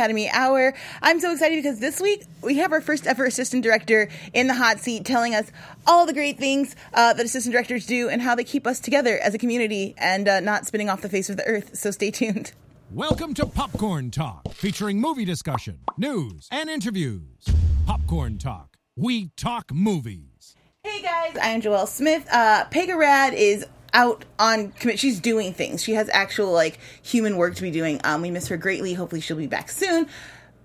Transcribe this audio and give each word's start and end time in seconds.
Academy 0.00 0.30
Hour. 0.30 0.72
I'm 1.02 1.20
so 1.20 1.30
excited 1.30 1.62
because 1.62 1.78
this 1.78 2.00
week 2.00 2.24
we 2.40 2.54
have 2.54 2.72
our 2.72 2.80
first 2.80 3.06
ever 3.06 3.26
assistant 3.26 3.62
director 3.62 4.08
in 4.32 4.46
the 4.46 4.54
hot 4.54 4.80
seat 4.80 5.04
telling 5.04 5.34
us 5.34 5.52
all 5.86 6.06
the 6.06 6.14
great 6.14 6.38
things 6.38 6.74
uh, 6.94 7.12
that 7.12 7.26
assistant 7.26 7.52
directors 7.52 7.84
do 7.84 8.08
and 8.08 8.22
how 8.22 8.34
they 8.34 8.42
keep 8.42 8.66
us 8.66 8.80
together 8.80 9.18
as 9.18 9.34
a 9.34 9.38
community 9.38 9.94
and 9.98 10.26
uh, 10.26 10.40
not 10.40 10.64
spinning 10.64 10.88
off 10.88 11.02
the 11.02 11.10
face 11.10 11.28
of 11.28 11.36
the 11.36 11.44
earth. 11.46 11.76
So 11.76 11.90
stay 11.90 12.10
tuned. 12.10 12.52
Welcome 12.90 13.34
to 13.34 13.44
Popcorn 13.44 14.10
Talk, 14.10 14.50
featuring 14.54 14.98
movie 15.02 15.26
discussion, 15.26 15.80
news, 15.98 16.48
and 16.50 16.70
interviews. 16.70 17.44
Popcorn 17.84 18.38
Talk. 18.38 18.78
We 18.96 19.32
talk 19.36 19.70
movies. 19.70 20.56
Hey 20.82 21.02
guys, 21.02 21.36
I 21.36 21.48
am 21.48 21.60
Joelle 21.60 21.86
Smith. 21.86 22.26
Uh, 22.32 22.64
Pega 22.70 22.96
Rad 22.96 23.34
is 23.34 23.66
out 23.92 24.24
on 24.38 24.72
commit. 24.72 24.98
She's 24.98 25.20
doing 25.20 25.52
things. 25.52 25.82
She 25.82 25.94
has 25.94 26.08
actual 26.12 26.52
like 26.52 26.78
human 27.02 27.36
work 27.36 27.54
to 27.56 27.62
be 27.62 27.70
doing. 27.70 28.00
Um, 28.04 28.22
we 28.22 28.30
miss 28.30 28.48
her 28.48 28.56
greatly. 28.56 28.94
Hopefully, 28.94 29.20
she'll 29.20 29.36
be 29.36 29.46
back 29.46 29.70
soon. 29.70 30.08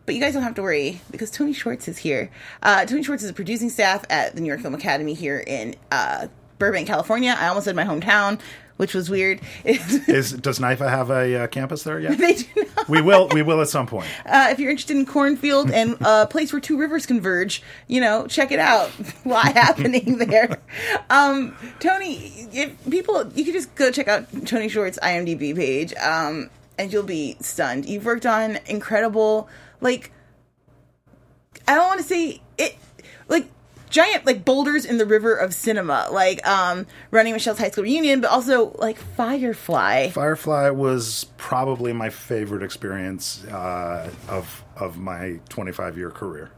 But 0.06 0.14
you 0.14 0.22
guys 0.22 0.34
don't 0.34 0.44
have 0.44 0.56
to 0.56 0.62
worry 0.62 1.02
because 1.10 1.32
Tony 1.32 1.52
Schwartz 1.54 1.88
is 1.88 1.98
here. 1.98 2.30
Uh, 2.62 2.86
Tony 2.86 3.02
Schwartz 3.02 3.24
is 3.24 3.30
a 3.30 3.34
producing 3.34 3.70
staff 3.70 4.06
at 4.10 4.36
the 4.36 4.42
New 4.42 4.48
York 4.48 4.62
Film 4.62 4.76
Academy 4.76 5.16
here 5.16 5.44
in 5.46 5.76
uh, 5.92 6.28
Burbank, 6.60 6.88
California. 6.88 7.36
I 7.38 7.48
almost 7.48 7.66
said 7.66 7.76
my 7.76 7.86
hometown, 7.86 8.40
which 8.78 8.94
was 8.94 9.10
weird. 9.10 9.40
Is 9.64 10.34
does 10.34 10.60
NYFA 10.60 10.90
have 10.90 11.10
a 11.10 11.44
uh, 11.44 11.48
campus 11.48 11.84
there 11.84 12.00
yet? 12.00 12.18
they 12.18 12.34
do 12.34 12.66
not. 12.76 12.90
We 12.90 13.02
will. 13.02 13.28
We 13.30 13.42
will 13.42 13.62
at 13.62 13.70
some 13.70 13.88
point. 13.88 14.08
Uh, 14.26 14.48
if 14.50 14.60
you're 14.60 14.72
interested 14.72 14.98
in 14.98 15.06
cornfield 15.06 15.72
and 15.72 15.98
a 16.02 16.26
place 16.26 16.52
where 16.52 16.60
two 16.60 16.78
rivers 16.78 17.06
converge, 17.06 17.62
you 17.88 18.02
know, 18.02 18.28
check 18.28 18.52
it 18.52 18.60
out. 18.60 18.92
A 19.24 19.30
lot 19.30 19.54
happening 19.54 20.18
there. 20.18 20.60
Um, 21.10 21.56
Tony, 21.80 22.48
if 22.52 22.74
people, 22.90 23.32
you 23.34 23.44
can 23.46 23.54
just 23.54 23.74
go 23.76 23.92
check 23.92 24.08
out 24.08 24.26
Tony 24.46 24.68
Schwartz's 24.68 25.00
IMDb 25.02 25.56
page, 25.56 25.94
um, 25.96 26.50
and 26.78 26.92
you'll 26.92 27.04
be 27.04 27.38
stunned. 27.40 27.86
You've 27.88 28.04
worked 28.04 28.26
on 28.26 28.58
incredible, 28.66 29.48
like, 29.80 30.12
I 31.68 31.76
don't 31.76 31.88
want 31.88 32.02
to 32.02 32.08
say 32.08 32.42
it, 32.58 32.76
like 33.30 33.48
giant 33.90 34.26
like 34.26 34.44
boulders 34.46 34.86
in 34.86 34.98
the 34.98 35.06
river 35.06 35.34
of 35.36 35.54
cinema, 35.54 36.08
like 36.12 36.46
um, 36.48 36.86
Romy 37.12 37.30
and 37.30 37.36
Michelle's 37.36 37.60
high 37.60 37.70
school 37.70 37.84
reunion, 37.84 38.22
but 38.22 38.30
also 38.32 38.72
like 38.78 38.98
Firefly. 38.98 40.10
Firefly 40.10 40.70
was 40.70 41.26
probably 41.38 41.94
my 41.94 42.10
favorite 42.10 42.64
experience 42.64 43.44
uh, 43.46 44.10
of 44.28 44.64
of 44.76 44.98
my 44.98 45.40
25 45.50 45.98
year 45.98 46.12
career. 46.12 46.52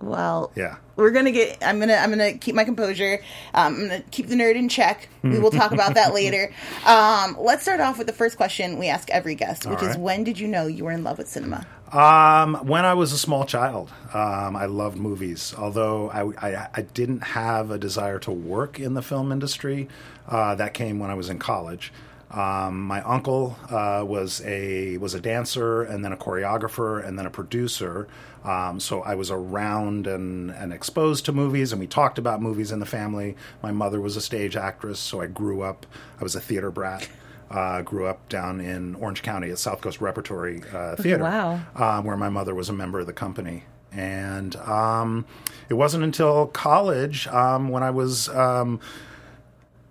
Well, 0.00 0.50
Yeah. 0.56 0.76
we're 0.96 1.12
gonna 1.12 1.30
get. 1.30 1.58
I'm 1.62 1.78
gonna. 1.78 1.94
I'm 1.94 2.10
gonna 2.10 2.32
keep 2.34 2.54
my 2.54 2.64
composure. 2.64 3.20
Um, 3.54 3.74
I'm 3.76 3.80
gonna 3.88 4.02
keep 4.10 4.26
the 4.26 4.34
nerd 4.34 4.56
in 4.56 4.68
check. 4.68 5.08
We 5.22 5.38
will 5.38 5.52
talk 5.52 5.72
about 5.72 5.94
that 5.94 6.12
later. 6.12 6.52
Um, 6.86 7.36
let's 7.40 7.62
start 7.62 7.80
off 7.80 7.96
with 7.96 8.06
the 8.06 8.12
first 8.12 8.36
question 8.36 8.78
we 8.78 8.88
ask 8.88 9.08
every 9.08 9.34
guest, 9.34 9.64
which 9.64 9.78
All 9.78 9.88
is, 9.88 9.96
when 9.96 10.22
did 10.24 10.38
you 10.38 10.46
know 10.48 10.66
you 10.66 10.84
were 10.84 10.92
in 10.92 11.02
love 11.02 11.16
with 11.16 11.28
cinema? 11.28 11.66
Um, 11.94 12.56
when 12.66 12.84
I 12.84 12.94
was 12.94 13.12
a 13.12 13.18
small 13.18 13.46
child, 13.46 13.88
um, 14.12 14.56
I 14.56 14.66
loved 14.66 14.98
movies. 14.98 15.54
Although 15.56 16.10
I, 16.10 16.24
I, 16.44 16.68
I 16.74 16.82
didn't 16.82 17.20
have 17.20 17.70
a 17.70 17.78
desire 17.78 18.18
to 18.20 18.32
work 18.32 18.80
in 18.80 18.94
the 18.94 19.02
film 19.02 19.30
industry, 19.30 19.88
uh, 20.26 20.56
that 20.56 20.74
came 20.74 20.98
when 20.98 21.10
I 21.10 21.14
was 21.14 21.28
in 21.28 21.38
college. 21.38 21.92
Um, 22.32 22.80
my 22.80 23.00
uncle 23.02 23.56
uh, 23.70 24.02
was 24.04 24.42
a 24.44 24.96
was 24.98 25.14
a 25.14 25.20
dancer 25.20 25.82
and 25.82 26.04
then 26.04 26.12
a 26.12 26.16
choreographer 26.16 27.06
and 27.06 27.16
then 27.16 27.26
a 27.26 27.30
producer. 27.30 28.08
Um, 28.42 28.80
so 28.80 29.02
I 29.02 29.14
was 29.14 29.30
around 29.30 30.08
and, 30.08 30.50
and 30.50 30.72
exposed 30.72 31.26
to 31.26 31.32
movies, 31.32 31.70
and 31.70 31.78
we 31.80 31.86
talked 31.86 32.18
about 32.18 32.42
movies 32.42 32.72
in 32.72 32.80
the 32.80 32.86
family. 32.86 33.36
My 33.62 33.70
mother 33.70 34.00
was 34.00 34.16
a 34.16 34.20
stage 34.20 34.56
actress, 34.56 34.98
so 34.98 35.20
I 35.20 35.28
grew 35.28 35.62
up. 35.62 35.86
I 36.18 36.24
was 36.24 36.34
a 36.34 36.40
theater 36.40 36.72
brat. 36.72 37.08
Uh, 37.50 37.82
grew 37.82 38.06
up 38.06 38.28
down 38.28 38.60
in 38.60 38.94
Orange 38.96 39.22
County 39.22 39.50
at 39.50 39.58
South 39.58 39.80
Coast 39.80 40.00
Repertory 40.00 40.62
uh, 40.72 40.96
Theater, 40.96 41.22
wow. 41.22 41.60
um, 41.76 42.04
where 42.04 42.16
my 42.16 42.28
mother 42.28 42.54
was 42.54 42.68
a 42.68 42.72
member 42.72 43.00
of 43.00 43.06
the 43.06 43.12
company. 43.12 43.64
And 43.92 44.56
um, 44.56 45.24
it 45.68 45.74
wasn't 45.74 46.04
until 46.04 46.46
college 46.46 47.28
um, 47.28 47.68
when 47.68 47.82
I 47.82 47.90
was 47.90 48.28
um, 48.30 48.80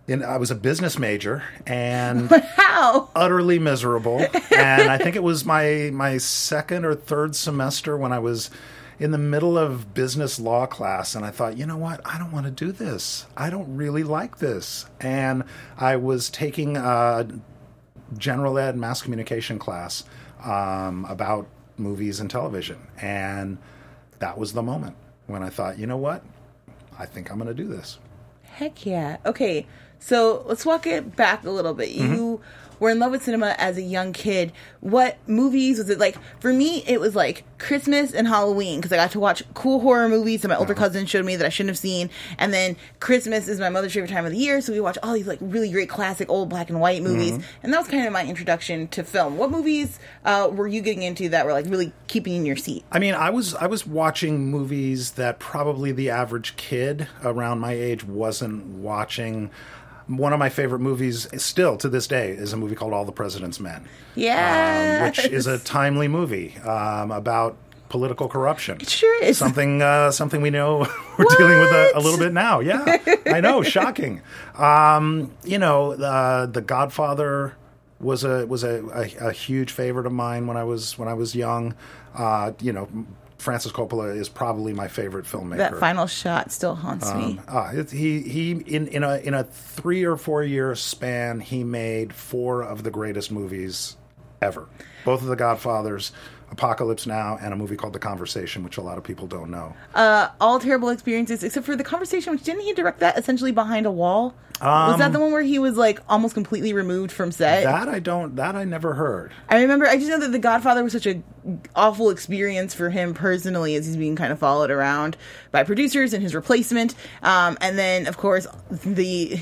in, 0.07 0.23
I 0.23 0.37
was 0.37 0.51
a 0.51 0.55
business 0.55 0.99
major 0.99 1.43
and 1.65 2.29
How? 2.55 3.09
utterly 3.15 3.59
miserable. 3.59 4.25
And 4.55 4.89
I 4.89 4.97
think 4.97 5.15
it 5.15 5.23
was 5.23 5.45
my 5.45 5.89
my 5.93 6.17
second 6.17 6.85
or 6.85 6.95
third 6.95 7.35
semester 7.35 7.97
when 7.97 8.11
I 8.11 8.19
was 8.19 8.49
in 8.99 9.11
the 9.11 9.17
middle 9.17 9.57
of 9.57 9.93
business 9.93 10.39
law 10.39 10.65
class 10.65 11.15
and 11.15 11.25
I 11.25 11.31
thought, 11.31 11.57
you 11.57 11.65
know 11.65 11.77
what? 11.77 12.01
I 12.05 12.17
don't 12.17 12.31
want 12.31 12.45
to 12.45 12.51
do 12.51 12.71
this. 12.71 13.25
I 13.35 13.49
don't 13.49 13.75
really 13.75 14.03
like 14.03 14.39
this. 14.39 14.85
And 14.99 15.43
I 15.77 15.95
was 15.95 16.29
taking 16.29 16.77
a 16.77 17.27
general 18.17 18.57
ed 18.57 18.77
mass 18.77 19.01
communication 19.01 19.59
class 19.59 20.03
um, 20.43 21.05
about 21.05 21.47
movies 21.77 22.19
and 22.19 22.29
television. 22.29 22.87
And 23.01 23.57
that 24.19 24.37
was 24.37 24.53
the 24.53 24.63
moment 24.63 24.95
when 25.27 25.43
I 25.43 25.49
thought, 25.49 25.79
you 25.79 25.87
know 25.87 25.97
what? 25.97 26.23
I 26.97 27.05
think 27.05 27.31
I'm 27.31 27.37
going 27.37 27.47
to 27.47 27.53
do 27.53 27.67
this. 27.67 27.99
Heck 28.43 28.85
yeah. 28.85 29.17
Okay, 29.25 29.65
so 29.99 30.43
let's 30.47 30.65
walk 30.65 30.85
it 30.85 31.15
back 31.15 31.43
a 31.43 31.49
little 31.49 31.73
bit. 31.73 31.89
Mm-hmm. 31.89 32.13
You 32.13 32.41
were 32.79 32.89
in 32.89 32.99
love 32.99 33.11
with 33.11 33.23
cinema 33.23 33.55
as 33.57 33.77
a 33.77 33.81
young 33.81 34.13
kid. 34.13 34.51
What 34.81 35.17
movies 35.27 35.77
was 35.77 35.89
it 35.89 35.99
like? 35.99 36.17
For 36.39 36.51
me, 36.51 36.83
it 36.85 36.99
was 36.99 37.15
like 37.15 37.43
Christmas 37.57 38.13
and 38.13 38.27
Halloween 38.27 38.79
because 38.79 38.91
I 38.91 38.97
got 38.97 39.11
to 39.11 39.19
watch 39.19 39.43
cool 39.53 39.79
horror 39.79 40.09
movies 40.09 40.41
that 40.41 40.49
my 40.49 40.57
older 40.57 40.75
cousin 40.75 41.05
showed 41.05 41.25
me 41.25 41.35
that 41.37 41.45
I 41.45 41.49
shouldn't 41.49 41.69
have 41.69 41.77
seen. 41.77 42.09
And 42.37 42.53
then 42.53 42.75
Christmas 42.99 43.47
is 43.47 43.59
my 43.59 43.69
mother's 43.69 43.93
favorite 43.93 44.11
time 44.11 44.25
of 44.25 44.31
the 44.31 44.37
year, 44.37 44.59
so 44.61 44.73
we 44.73 44.79
watch 44.79 44.97
all 45.01 45.13
these 45.13 45.27
like 45.27 45.39
really 45.41 45.71
great 45.71 45.89
classic 45.89 46.29
old 46.29 46.49
black 46.49 46.69
and 46.69 46.81
white 46.81 47.01
movies. 47.01 47.33
Mm-hmm. 47.33 47.63
And 47.63 47.73
that 47.73 47.77
was 47.77 47.87
kind 47.87 48.05
of 48.05 48.11
my 48.11 48.25
introduction 48.25 48.87
to 48.89 49.03
film. 49.03 49.37
What 49.37 49.49
movies 49.51 49.99
uh, 50.25 50.49
were 50.51 50.67
you 50.67 50.81
getting 50.81 51.03
into 51.03 51.29
that 51.29 51.45
were 51.45 51.53
like 51.53 51.65
really 51.67 51.93
keeping 52.07 52.33
you 52.33 52.39
in 52.39 52.45
your 52.45 52.55
seat? 52.57 52.83
I 52.91 52.99
mean, 52.99 53.13
I 53.13 53.29
was 53.29 53.55
I 53.55 53.67
was 53.67 53.87
watching 53.87 54.51
movies 54.51 55.11
that 55.11 55.39
probably 55.39 55.91
the 55.91 56.09
average 56.09 56.55
kid 56.57 57.07
around 57.23 57.59
my 57.59 57.71
age 57.71 58.03
wasn't 58.03 58.65
watching. 58.65 59.51
One 60.07 60.33
of 60.33 60.39
my 60.39 60.49
favorite 60.49 60.79
movies, 60.79 61.27
still 61.41 61.77
to 61.77 61.87
this 61.89 62.07
day, 62.07 62.31
is 62.31 62.51
a 62.53 62.57
movie 62.57 62.75
called 62.75 62.93
All 62.93 63.05
the 63.05 63.11
President's 63.11 63.59
Men, 63.59 63.85
Yeah, 64.15 64.99
um, 64.99 65.07
which 65.07 65.25
is 65.25 65.47
a 65.47 65.57
timely 65.59 66.07
movie 66.07 66.57
um, 66.59 67.11
about 67.11 67.55
political 67.89 68.27
corruption. 68.27 68.77
It 68.81 68.89
sure 68.89 69.23
is. 69.23 69.37
Something 69.37 69.81
uh, 69.81 70.11
something 70.11 70.41
we 70.41 70.49
know 70.49 70.79
we're 71.17 71.25
dealing 71.37 71.59
with 71.59 71.71
a, 71.71 71.91
a 71.95 71.99
little 72.01 72.19
bit 72.19 72.33
now. 72.33 72.59
Yeah, 72.59 72.97
I 73.27 73.39
know, 73.39 73.61
shocking. 73.75 74.21
Um, 74.57 75.31
you 75.43 75.57
know, 75.59 75.91
uh, 75.93 76.47
The 76.47 76.61
Godfather 76.61 77.55
was 77.99 78.23
a 78.23 78.45
was 78.47 78.63
a, 78.63 78.83
a, 78.93 79.27
a 79.29 79.31
huge 79.31 79.71
favorite 79.71 80.05
of 80.05 80.11
mine 80.11 80.47
when 80.47 80.57
I 80.57 80.63
was 80.63 80.97
when 80.97 81.07
I 81.07 81.13
was 81.13 81.35
young. 81.35 81.75
Uh, 82.15 82.51
you 82.61 82.73
know, 82.73 82.89
Francis 83.43 83.71
Coppola 83.73 84.15
is 84.15 84.29
probably 84.29 84.73
my 84.73 84.87
favorite 84.87 85.25
filmmaker. 85.25 85.57
that 85.57 85.77
final 85.77 86.07
shot 86.07 86.51
still 86.51 86.75
haunts 86.75 87.13
me. 87.13 87.39
Ah, 87.47 87.71
it, 87.71 87.91
he 87.91 88.21
he 88.21 88.51
in 88.51 88.87
in 88.87 89.03
a 89.03 89.17
in 89.17 89.33
a 89.33 89.43
three 89.43 90.05
or 90.05 90.15
four 90.15 90.43
year 90.43 90.73
span, 90.75 91.41
he 91.41 91.63
made 91.63 92.13
four 92.13 92.61
of 92.63 92.83
the 92.83 92.89
greatest 92.91 93.31
movies 93.31 93.97
ever. 94.41 94.67
Both 95.03 95.21
of 95.21 95.27
the 95.27 95.35
Godfathers, 95.35 96.13
Apocalypse 96.53 97.05
Now, 97.05 97.37
and 97.41 97.51
a 97.53 97.55
movie 97.57 97.75
called 97.75 97.93
The 97.93 97.99
Conversation, 97.99 98.63
which 98.63 98.77
a 98.77 98.81
lot 98.81 98.97
of 98.97 99.03
people 99.03 99.27
don't 99.27 99.51
know. 99.51 99.75
uh, 99.95 100.29
all 100.39 100.59
terrible 100.59 100.89
experiences 100.89 101.43
except 101.43 101.65
for 101.65 101.75
the 101.75 101.83
conversation 101.83 102.31
which 102.33 102.43
didn't 102.43 102.61
he 102.61 102.73
direct 102.73 102.99
that 102.99 103.17
essentially 103.17 103.51
behind 103.51 103.85
a 103.85 103.91
wall 103.91 104.33
was 104.61 104.99
that 104.99 105.11
the 105.11 105.19
one 105.19 105.31
where 105.33 105.41
he 105.41 105.59
was 105.59 105.75
like 105.75 105.99
almost 106.07 106.33
completely 106.35 106.71
removed 106.71 107.11
from 107.11 107.31
set 107.33 107.63
that 107.65 107.89
I 107.89 107.99
don't. 107.99 108.35
That 108.37 108.55
I 108.55 108.63
never 108.63 108.93
heard. 108.93 109.33
i 109.49 109.59
remember 109.61 109.85
i 109.87 109.97
just 109.97 110.07
know 110.07 110.19
that 110.19 110.31
the 110.31 110.39
godfather 110.39 110.83
was 110.83 110.93
such 110.93 111.05
a 111.07 111.21
awful 111.75 112.09
experience 112.11 112.73
for 112.73 112.89
him 112.89 113.13
personally 113.13 113.75
as 113.75 113.85
he's 113.85 113.97
being 113.97 114.15
kind 114.15 114.31
of 114.31 114.39
followed 114.39 114.71
around 114.71 115.17
by 115.51 115.63
producers 115.63 116.13
and 116.13 116.23
his 116.23 116.33
replacement 116.33 116.95
um, 117.23 117.57
and 117.59 117.77
then 117.77 118.07
of 118.07 118.15
course 118.17 118.47
the 118.71 119.41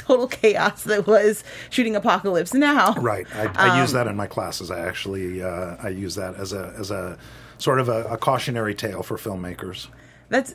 total 0.00 0.26
chaos 0.26 0.84
that 0.84 1.06
was 1.06 1.44
shooting 1.70 1.94
apocalypse 1.96 2.52
now 2.54 2.92
Right. 2.94 3.26
I, 3.34 3.46
Um, 3.46 3.52
I 3.56 3.80
use 3.80 3.92
that 3.92 4.06
in 4.06 4.16
my 4.16 4.26
classes. 4.26 4.70
I 4.70 4.80
actually 4.80 5.42
uh, 5.42 5.76
I 5.82 5.88
use 5.88 6.14
that 6.16 6.34
as 6.36 6.52
a 6.52 6.74
as 6.78 6.90
a 6.90 7.18
sort 7.58 7.78
of 7.80 7.88
a, 7.88 8.04
a 8.04 8.16
cautionary 8.16 8.74
tale 8.74 9.02
for 9.02 9.16
filmmakers. 9.16 9.88
that's 10.28 10.54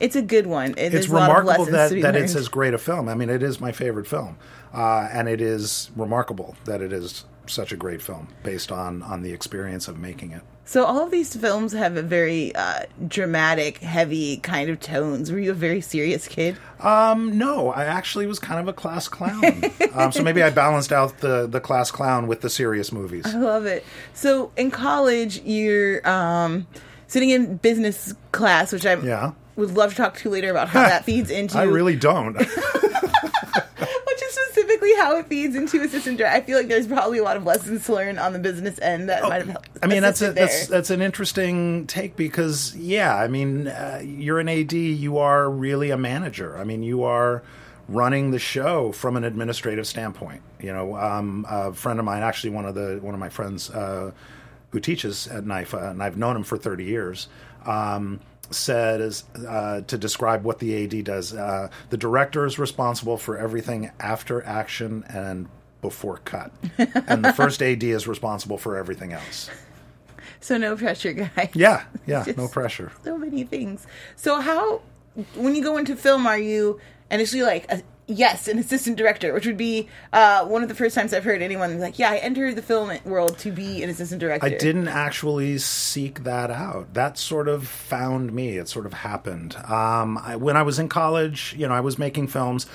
it's 0.00 0.16
a 0.16 0.22
good 0.22 0.46
one 0.46 0.70
It- 0.72 0.78
it's 0.78 0.92
there's 0.92 1.10
a 1.10 1.14
lot 1.14 1.30
of 1.30 1.36
remarkable 1.36 1.64
that, 1.72 1.90
that 2.02 2.16
it's 2.16 2.34
as 2.34 2.48
great 2.48 2.74
a 2.74 2.78
film. 2.78 3.08
I 3.08 3.14
mean, 3.14 3.30
it 3.30 3.42
is 3.42 3.60
my 3.60 3.72
favorite 3.72 4.06
film, 4.06 4.36
uh, 4.74 5.08
and 5.12 5.28
it 5.28 5.40
is 5.40 5.90
remarkable 5.96 6.54
that 6.64 6.80
it 6.80 6.92
is 6.92 7.24
such 7.46 7.72
a 7.72 7.76
great 7.76 8.02
film 8.02 8.28
based 8.42 8.70
on 8.72 9.02
on 9.02 9.22
the 9.22 9.32
experience 9.32 9.88
of 9.88 9.98
making 9.98 10.32
it. 10.32 10.42
So 10.68 10.84
all 10.84 11.00
of 11.04 11.12
these 11.12 11.34
films 11.36 11.72
have 11.74 11.96
a 11.96 12.02
very 12.02 12.52
uh, 12.56 12.80
dramatic, 13.06 13.78
heavy 13.78 14.38
kind 14.38 14.68
of 14.68 14.80
tones. 14.80 15.30
Were 15.30 15.38
you 15.38 15.52
a 15.52 15.54
very 15.54 15.80
serious 15.80 16.26
kid? 16.26 16.56
Um, 16.80 17.38
no, 17.38 17.70
I 17.70 17.84
actually 17.84 18.26
was 18.26 18.40
kind 18.40 18.58
of 18.60 18.66
a 18.66 18.72
class 18.72 19.06
clown. 19.06 19.62
um, 19.94 20.10
so 20.10 20.24
maybe 20.24 20.42
I 20.42 20.50
balanced 20.50 20.92
out 20.92 21.18
the 21.18 21.46
the 21.46 21.60
class 21.60 21.92
clown 21.92 22.26
with 22.26 22.40
the 22.40 22.50
serious 22.50 22.90
movies. 22.90 23.24
I 23.26 23.38
love 23.38 23.64
it. 23.64 23.84
So 24.12 24.50
in 24.56 24.72
college, 24.72 25.40
you're 25.42 26.06
um, 26.08 26.66
sitting 27.06 27.30
in 27.30 27.58
business 27.58 28.12
class, 28.32 28.72
which 28.72 28.84
I 28.84 28.96
Yeah. 28.96 29.32
would 29.54 29.70
love 29.76 29.90
to 29.90 29.96
talk 29.96 30.16
to 30.18 30.24
you 30.24 30.30
later 30.32 30.50
about 30.50 30.68
how 30.68 30.82
that 30.82 31.04
feeds 31.06 31.30
into 31.30 31.56
I 31.56 31.62
really 31.62 31.94
don't. 31.96 32.36
which 34.86 34.94
is 34.94 34.96
specifically 34.96 34.96
exactly 34.96 35.04
how 35.04 35.18
it 35.18 35.26
feeds 35.26 35.56
into 35.56 35.86
assistant 35.86 36.18
director. 36.18 36.36
I 36.36 36.40
feel 36.40 36.58
like 36.58 36.68
there's 36.68 36.86
probably 36.86 37.18
a 37.18 37.22
lot 37.22 37.36
of 37.36 37.44
lessons 37.44 37.84
to 37.86 37.94
learn 37.94 38.18
on 38.18 38.32
the 38.32 38.38
business 38.38 38.78
end 38.80 39.08
that 39.08 39.22
might 39.22 39.38
have 39.38 39.48
helped. 39.48 39.68
Oh, 39.74 39.78
I 39.82 39.86
mean, 39.86 40.02
that's 40.02 40.22
a, 40.22 40.32
that's 40.32 40.66
that's 40.66 40.90
an 40.90 41.02
interesting 41.02 41.86
take 41.86 42.16
because 42.16 42.74
yeah, 42.76 43.16
I 43.16 43.28
mean, 43.28 43.68
uh, 43.68 44.02
you're 44.04 44.40
an 44.40 44.48
AD, 44.48 44.72
you 44.72 45.18
are 45.18 45.50
really 45.50 45.90
a 45.90 45.96
manager. 45.96 46.56
I 46.56 46.64
mean, 46.64 46.82
you 46.82 47.02
are 47.04 47.42
running 47.88 48.32
the 48.32 48.38
show 48.38 48.92
from 48.92 49.16
an 49.16 49.24
administrative 49.24 49.86
standpoint. 49.86 50.42
You 50.60 50.72
know, 50.72 50.96
um, 50.96 51.46
a 51.48 51.72
friend 51.72 51.98
of 51.98 52.04
mine, 52.04 52.22
actually 52.22 52.50
one 52.50 52.64
of 52.64 52.74
the 52.74 52.98
one 53.00 53.14
of 53.14 53.20
my 53.20 53.28
friends 53.28 53.70
uh, 53.70 54.12
who 54.70 54.80
teaches 54.80 55.26
at 55.28 55.44
NYFA, 55.44 55.90
and 55.92 56.02
I've 56.02 56.16
known 56.16 56.36
him 56.36 56.42
for 56.42 56.58
30 56.58 56.84
years. 56.84 57.28
Um, 57.64 58.20
said 58.50 59.00
is 59.00 59.24
uh, 59.48 59.80
to 59.82 59.98
describe 59.98 60.44
what 60.44 60.58
the 60.58 60.84
AD 60.84 61.04
does. 61.04 61.34
Uh, 61.34 61.68
the 61.90 61.96
director 61.96 62.46
is 62.46 62.58
responsible 62.58 63.16
for 63.16 63.36
everything 63.38 63.90
after 64.00 64.44
action 64.44 65.04
and 65.08 65.48
before 65.82 66.18
cut, 66.24 66.50
and 66.78 67.24
the 67.24 67.32
first 67.32 67.62
AD 67.62 67.82
is 67.84 68.08
responsible 68.08 68.58
for 68.58 68.76
everything 68.76 69.12
else. 69.12 69.50
so 70.40 70.56
no 70.56 70.76
pressure, 70.76 71.12
guy. 71.12 71.50
Yeah, 71.54 71.84
yeah, 72.06 72.24
Just- 72.26 72.38
no 72.38 72.48
pressure. 72.48 72.90
so 73.04 73.16
many 73.18 73.44
things. 73.44 73.86
So 74.16 74.40
how, 74.40 74.80
when 75.34 75.54
you 75.54 75.62
go 75.62 75.76
into 75.76 75.94
film, 75.96 76.26
are 76.26 76.38
you 76.38 76.80
initially 77.10 77.42
like, 77.42 77.70
a, 77.70 77.82
yes, 78.06 78.48
an 78.48 78.58
assistant 78.58 78.96
director, 78.96 79.32
which 79.32 79.46
would 79.46 79.56
be 79.56 79.88
uh, 80.12 80.44
one 80.46 80.62
of 80.62 80.68
the 80.68 80.74
first 80.74 80.94
times 80.94 81.12
I've 81.12 81.24
heard 81.24 81.42
anyone 81.42 81.78
like, 81.80 81.98
yeah, 81.98 82.10
I 82.10 82.16
entered 82.18 82.56
the 82.56 82.62
film 82.62 82.96
world 83.04 83.38
to 83.38 83.50
be 83.50 83.82
an 83.82 83.90
assistant 83.90 84.20
director. 84.20 84.46
I 84.46 84.50
didn't 84.50 84.88
actually 84.88 85.58
seek 85.58 86.24
that 86.24 86.50
out. 86.50 86.94
That 86.94 87.18
sort 87.18 87.48
of 87.48 87.66
found 87.66 88.32
me. 88.32 88.58
It 88.58 88.68
sort 88.68 88.86
of 88.86 88.92
happened. 88.92 89.56
Um, 89.56 90.18
I, 90.18 90.36
when 90.36 90.56
I 90.56 90.62
was 90.62 90.78
in 90.78 90.88
college, 90.88 91.54
you 91.56 91.66
know, 91.66 91.74
I 91.74 91.80
was 91.80 91.98
making 91.98 92.28
films. 92.28 92.66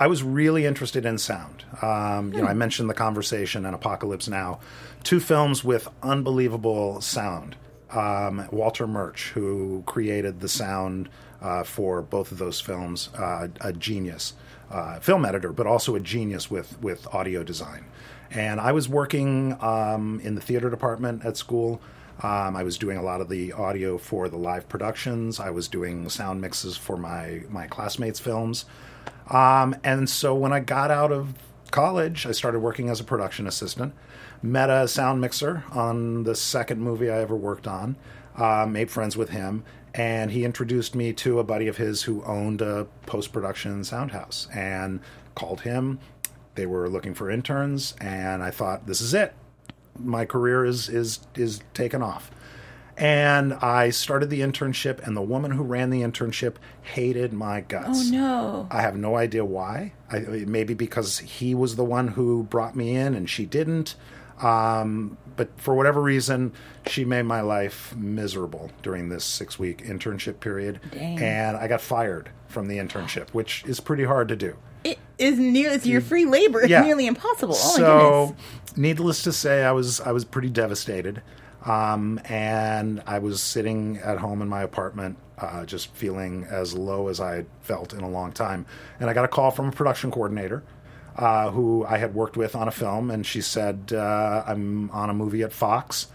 I 0.00 0.06
was 0.06 0.22
really 0.22 0.64
interested 0.64 1.04
in 1.04 1.18
sound. 1.18 1.64
Um, 1.82 2.32
you 2.32 2.40
know, 2.40 2.46
I 2.46 2.54
mentioned 2.54 2.88
The 2.88 2.94
Conversation 2.94 3.66
and 3.66 3.74
Apocalypse 3.74 4.28
Now, 4.28 4.60
two 5.02 5.18
films 5.18 5.64
with 5.64 5.88
unbelievable 6.02 7.00
sound. 7.00 7.56
Um, 7.90 8.46
Walter 8.52 8.86
Murch, 8.86 9.30
who 9.30 9.82
created 9.86 10.40
the 10.40 10.48
sound 10.48 11.08
uh, 11.40 11.64
for 11.64 12.02
both 12.02 12.30
of 12.30 12.38
those 12.38 12.60
films, 12.60 13.08
uh, 13.18 13.48
a 13.60 13.72
genius, 13.72 14.34
uh, 14.70 15.00
film 15.00 15.24
editor, 15.24 15.52
but 15.52 15.66
also 15.66 15.94
a 15.94 16.00
genius 16.00 16.50
with 16.50 16.80
with 16.80 17.06
audio 17.14 17.42
design. 17.42 17.86
And 18.30 18.60
I 18.60 18.72
was 18.72 18.88
working 18.88 19.56
um, 19.62 20.20
in 20.22 20.34
the 20.34 20.40
theater 20.40 20.68
department 20.68 21.24
at 21.24 21.36
school. 21.36 21.80
Um, 22.22 22.56
I 22.56 22.64
was 22.64 22.76
doing 22.76 22.96
a 22.96 23.02
lot 23.02 23.20
of 23.20 23.28
the 23.28 23.52
audio 23.52 23.96
for 23.96 24.28
the 24.28 24.36
live 24.36 24.68
productions. 24.68 25.38
I 25.38 25.50
was 25.50 25.68
doing 25.68 26.08
sound 26.08 26.40
mixes 26.40 26.76
for 26.76 26.96
my 26.96 27.42
my 27.48 27.66
classmates' 27.66 28.20
films. 28.20 28.64
Um, 29.30 29.76
and 29.84 30.08
so 30.08 30.34
when 30.34 30.52
I 30.52 30.60
got 30.60 30.90
out 30.90 31.12
of 31.12 31.34
college, 31.70 32.26
I 32.26 32.32
started 32.32 32.60
working 32.60 32.88
as 32.88 33.00
a 33.00 33.04
production 33.04 33.46
assistant. 33.46 33.94
Met 34.42 34.70
a 34.70 34.88
sound 34.88 35.20
mixer 35.20 35.64
on 35.72 36.24
the 36.24 36.34
second 36.34 36.80
movie 36.80 37.10
I 37.10 37.20
ever 37.20 37.36
worked 37.36 37.66
on. 37.66 37.96
Uh, 38.36 38.66
made 38.66 38.88
friends 38.88 39.16
with 39.16 39.30
him, 39.30 39.64
and 39.98 40.30
he 40.30 40.44
introduced 40.44 40.94
me 40.94 41.12
to 41.12 41.40
a 41.40 41.44
buddy 41.44 41.66
of 41.66 41.76
his 41.76 42.04
who 42.04 42.22
owned 42.22 42.62
a 42.62 42.86
post 43.04 43.32
production 43.32 43.82
sound 43.82 44.12
house, 44.12 44.48
and 44.54 45.00
called 45.34 45.62
him. 45.62 45.98
They 46.54 46.66
were 46.66 46.88
looking 46.88 47.14
for 47.14 47.30
interns, 47.30 47.94
and 48.00 48.42
I 48.42 48.50
thought, 48.52 48.86
this 48.86 49.00
is 49.00 49.12
it. 49.12 49.34
My 49.98 50.24
career 50.24 50.64
is 50.64 50.88
is 50.88 51.20
is 51.34 51.60
taken 51.74 52.00
off. 52.00 52.30
And 52.96 53.54
I 53.54 53.90
started 53.90 54.30
the 54.30 54.40
internship, 54.40 55.04
and 55.04 55.16
the 55.16 55.22
woman 55.22 55.52
who 55.52 55.62
ran 55.62 55.90
the 55.90 56.02
internship 56.02 56.54
hated 56.82 57.32
my 57.32 57.60
guts. 57.60 58.08
Oh 58.08 58.10
no. 58.10 58.68
I 58.70 58.82
have 58.82 58.96
no 58.96 59.16
idea 59.16 59.44
why. 59.44 59.92
I, 60.10 60.18
maybe 60.46 60.74
because 60.74 61.18
he 61.18 61.54
was 61.54 61.76
the 61.76 61.84
one 61.84 62.08
who 62.08 62.44
brought 62.44 62.74
me 62.74 62.96
in 62.96 63.14
and 63.14 63.28
she 63.28 63.46
didn't. 63.46 63.96
Um, 64.42 65.16
but 65.36 65.48
for 65.60 65.74
whatever 65.74 66.00
reason, 66.02 66.52
she 66.86 67.04
made 67.04 67.22
my 67.22 67.40
life 67.40 67.94
miserable 67.96 68.70
during 68.82 69.08
this 69.08 69.24
six 69.24 69.58
week 69.58 69.84
internship 69.84 70.40
period. 70.40 70.80
Dang. 70.90 71.18
And 71.20 71.56
I 71.56 71.68
got 71.68 71.80
fired 71.80 72.30
from 72.48 72.68
the 72.68 72.78
internship, 72.78 73.30
which 73.30 73.64
is 73.66 73.80
pretty 73.80 74.04
hard 74.04 74.28
to 74.28 74.36
do. 74.36 74.56
It 74.84 74.98
is 75.18 75.38
near 75.38 75.70
it's 75.70 75.86
your 75.86 76.00
free 76.00 76.24
labor. 76.24 76.60
It's 76.60 76.70
Yeah. 76.70 76.82
nearly 76.82 77.06
impossible. 77.06 77.54
Oh 77.56 77.76
so, 77.76 78.36
needless 78.76 79.22
to 79.24 79.32
say, 79.32 79.64
I 79.64 79.72
was 79.72 80.00
I 80.00 80.12
was 80.12 80.24
pretty 80.24 80.50
devastated, 80.50 81.20
um, 81.64 82.20
and 82.24 83.02
I 83.06 83.18
was 83.18 83.42
sitting 83.42 83.98
at 83.98 84.18
home 84.18 84.40
in 84.40 84.48
my 84.48 84.62
apartment, 84.62 85.18
uh, 85.38 85.64
just 85.66 85.92
feeling 85.94 86.46
as 86.48 86.74
low 86.74 87.08
as 87.08 87.20
I 87.20 87.34
had 87.36 87.46
felt 87.60 87.92
in 87.92 88.00
a 88.00 88.08
long 88.08 88.30
time. 88.32 88.66
And 89.00 89.10
I 89.10 89.12
got 89.14 89.24
a 89.24 89.28
call 89.28 89.50
from 89.50 89.68
a 89.68 89.72
production 89.72 90.10
coordinator. 90.12 90.62
Uh, 91.18 91.50
who 91.50 91.84
I 91.84 91.98
had 91.98 92.14
worked 92.14 92.36
with 92.36 92.54
on 92.54 92.68
a 92.68 92.70
film, 92.70 93.10
and 93.10 93.26
she 93.26 93.40
said, 93.40 93.92
uh, 93.92 94.44
"I'm 94.46 94.88
on 94.92 95.10
a 95.10 95.14
movie 95.14 95.42
at 95.42 95.52
Fox. 95.52 96.06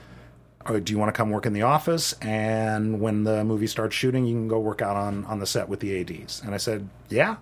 Uh, 0.65 0.79
do 0.79 0.93
you 0.93 0.97
want 0.97 1.13
to 1.13 1.17
come 1.17 1.29
work 1.29 1.45
in 1.45 1.51
the 1.51 1.63
office? 1.63 2.13
And 2.21 3.01
when 3.01 3.25
the 3.25 3.43
movie 3.43 3.67
starts 3.67 3.93
shooting, 3.93 4.25
you 4.25 4.33
can 4.33 4.47
go 4.47 4.59
work 4.59 4.81
out 4.81 4.95
on 4.95 5.25
on 5.25 5.39
the 5.39 5.45
set 5.45 5.67
with 5.67 5.81
the 5.81 5.99
ads." 5.99 6.41
And 6.41 6.53
I 6.55 6.57
said, 6.57 6.87
"Yeah, 7.09 7.35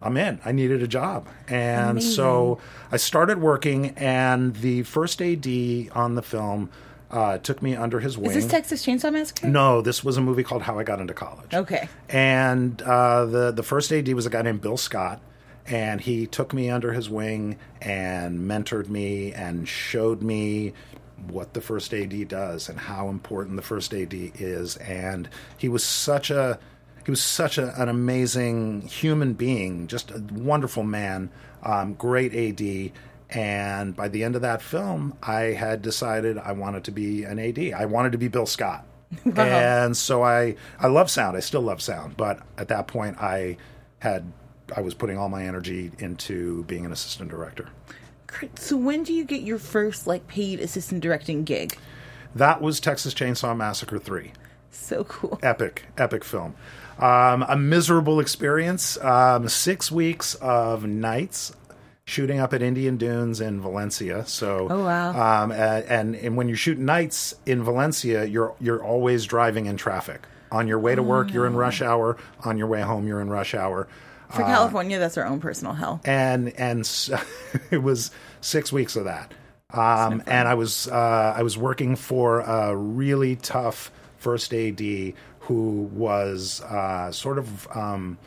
I'm 0.00 0.16
in. 0.16 0.40
I 0.44 0.52
needed 0.52 0.82
a 0.82 0.86
job. 0.86 1.28
And 1.48 2.02
so 2.02 2.58
I 2.90 2.96
started 2.96 3.40
working, 3.40 3.90
and 3.96 4.54
the 4.56 4.82
first 4.84 5.20
AD 5.20 5.46
on 5.92 6.14
the 6.14 6.22
film 6.22 6.70
uh, 7.10 7.38
took 7.38 7.62
me 7.62 7.74
under 7.74 8.00
his 8.00 8.16
wing. 8.16 8.30
Is 8.30 8.44
this 8.44 8.46
Texas 8.50 8.84
Chainsaw 8.84 9.12
Massacre? 9.12 9.48
no, 9.48 9.80
this 9.80 10.04
was 10.04 10.16
a 10.16 10.20
movie 10.20 10.42
called 10.44 10.62
How 10.62 10.78
I 10.78 10.84
Got 10.84 11.00
Into 11.00 11.14
College. 11.14 11.52
Okay. 11.52 11.88
And 12.08 12.80
uh, 12.82 13.24
the, 13.26 13.50
the 13.50 13.62
first 13.62 13.92
AD 13.92 14.08
was 14.14 14.26
a 14.26 14.30
guy 14.30 14.42
named 14.42 14.60
Bill 14.60 14.76
Scott. 14.76 15.20
And 15.68 16.00
he 16.00 16.26
took 16.26 16.52
me 16.52 16.70
under 16.70 16.92
his 16.92 17.10
wing 17.10 17.58
and 17.80 18.40
mentored 18.40 18.88
me 18.88 19.32
and 19.32 19.68
showed 19.68 20.22
me 20.22 20.72
what 21.26 21.52
the 21.52 21.60
first 21.60 21.92
AD 21.92 22.28
does 22.28 22.68
and 22.68 22.78
how 22.78 23.08
important 23.08 23.56
the 23.56 23.62
first 23.62 23.92
AD 23.92 24.14
is. 24.14 24.76
And 24.76 25.28
he 25.56 25.68
was 25.68 25.84
such 25.84 26.30
a 26.30 26.58
he 27.04 27.10
was 27.10 27.22
such 27.22 27.56
a, 27.56 27.80
an 27.80 27.88
amazing 27.88 28.82
human 28.82 29.32
being, 29.32 29.86
just 29.86 30.10
a 30.10 30.22
wonderful 30.30 30.82
man, 30.82 31.30
um, 31.62 31.94
great 31.94 32.34
AD. 32.34 32.92
And 33.30 33.96
by 33.96 34.08
the 34.08 34.24
end 34.24 34.36
of 34.36 34.42
that 34.42 34.60
film, 34.60 35.16
I 35.22 35.40
had 35.40 35.80
decided 35.80 36.36
I 36.36 36.52
wanted 36.52 36.84
to 36.84 36.90
be 36.90 37.24
an 37.24 37.38
AD. 37.38 37.58
I 37.72 37.86
wanted 37.86 38.12
to 38.12 38.18
be 38.18 38.28
Bill 38.28 38.46
Scott. 38.46 38.84
And 39.36 39.96
so 39.96 40.22
I, 40.22 40.56
I 40.78 40.88
love 40.88 41.10
sound. 41.10 41.34
I 41.34 41.40
still 41.40 41.62
love 41.62 41.80
sound. 41.80 42.18
But 42.18 42.40
at 42.58 42.68
that 42.68 42.88
point, 42.88 43.16
I 43.18 43.56
had 44.00 44.30
I 44.76 44.80
was 44.80 44.94
putting 44.94 45.18
all 45.18 45.28
my 45.28 45.44
energy 45.44 45.90
into 45.98 46.64
being 46.64 46.84
an 46.84 46.92
assistant 46.92 47.30
director. 47.30 47.68
Great. 48.26 48.58
So 48.58 48.76
when 48.76 49.02
do 49.02 49.12
you 49.12 49.24
get 49.24 49.42
your 49.42 49.58
first 49.58 50.06
like 50.06 50.26
paid 50.26 50.60
assistant 50.60 51.00
directing 51.00 51.44
gig? 51.44 51.76
That 52.34 52.60
was 52.60 52.78
Texas 52.78 53.14
Chainsaw 53.14 53.56
Massacre 53.56 53.98
3. 53.98 54.32
So 54.70 55.04
cool. 55.04 55.38
epic, 55.42 55.86
epic 55.96 56.24
film. 56.24 56.54
Um, 56.98 57.44
a 57.48 57.56
miserable 57.56 58.20
experience. 58.20 58.98
Um, 59.02 59.48
six 59.48 59.90
weeks 59.90 60.34
of 60.36 60.86
nights 60.86 61.52
shooting 62.04 62.38
up 62.38 62.52
at 62.54 62.62
Indian 62.62 62.96
Dunes 62.96 63.40
in 63.40 63.60
Valencia. 63.60 64.26
So, 64.26 64.66
Oh, 64.70 64.84
wow. 64.84 65.10
Um, 65.44 65.52
and, 65.52 65.84
and 65.84 66.14
and 66.16 66.36
when 66.36 66.48
you 66.48 66.54
shoot 66.54 66.78
nights 66.78 67.34
in 67.46 67.62
Valencia, 67.62 68.24
you're 68.24 68.54
you're 68.60 68.82
always 68.82 69.24
driving 69.26 69.66
in 69.66 69.76
traffic. 69.76 70.22
On 70.50 70.66
your 70.66 70.78
way 70.78 70.94
to 70.94 71.02
work, 71.02 71.32
you're 71.32 71.46
in 71.46 71.54
rush 71.54 71.82
hour. 71.82 72.16
On 72.44 72.56
your 72.56 72.66
way 72.66 72.80
home, 72.80 73.06
you're 73.06 73.20
in 73.20 73.28
rush 73.28 73.54
hour. 73.54 73.86
For 74.30 74.42
California, 74.42 74.98
that's 74.98 75.16
our 75.16 75.26
own 75.26 75.40
personal 75.40 75.72
hell. 75.74 76.00
and 76.04 76.52
and 76.58 76.80
s 76.80 77.10
it 77.70 77.82
was 77.82 78.10
six 78.40 78.72
weeks 78.72 78.96
of 78.96 79.04
that. 79.04 79.32
Um, 79.72 80.22
and 80.26 80.48
I 80.48 80.54
was 80.54 80.88
uh, 80.88 81.34
I 81.36 81.42
was 81.42 81.58
working 81.58 81.96
for 81.96 82.40
a 82.40 82.74
really 82.74 83.36
tough 83.36 83.90
first 84.16 84.54
AD 84.54 85.14
who 85.40 85.90
was 85.92 86.60
uh, 86.62 87.10
sort 87.12 87.38
of 87.38 87.68
um, 87.76 88.18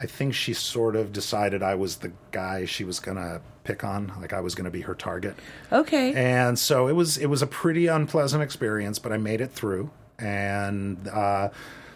I 0.00 0.06
think 0.06 0.34
she 0.34 0.52
sort 0.52 0.96
of 0.96 1.12
decided 1.12 1.62
I 1.62 1.74
was 1.74 1.96
the 1.96 2.12
guy 2.32 2.64
she 2.66 2.84
was 2.84 3.00
gonna 3.00 3.40
pick 3.64 3.82
on, 3.84 4.12
like 4.20 4.32
I 4.32 4.40
was 4.40 4.54
gonna 4.54 4.70
be 4.70 4.82
her 4.82 4.94
target. 4.94 5.36
Okay. 5.72 6.12
And 6.14 6.58
so 6.58 6.88
it 6.88 6.92
was 6.92 7.16
it 7.18 7.26
was 7.26 7.42
a 7.42 7.46
pretty 7.46 7.86
unpleasant 7.86 8.42
experience, 8.42 8.98
but 8.98 9.12
I 9.12 9.16
made 9.16 9.40
it 9.40 9.52
through 9.52 9.90
and 10.18 11.08
uh, 11.08 11.48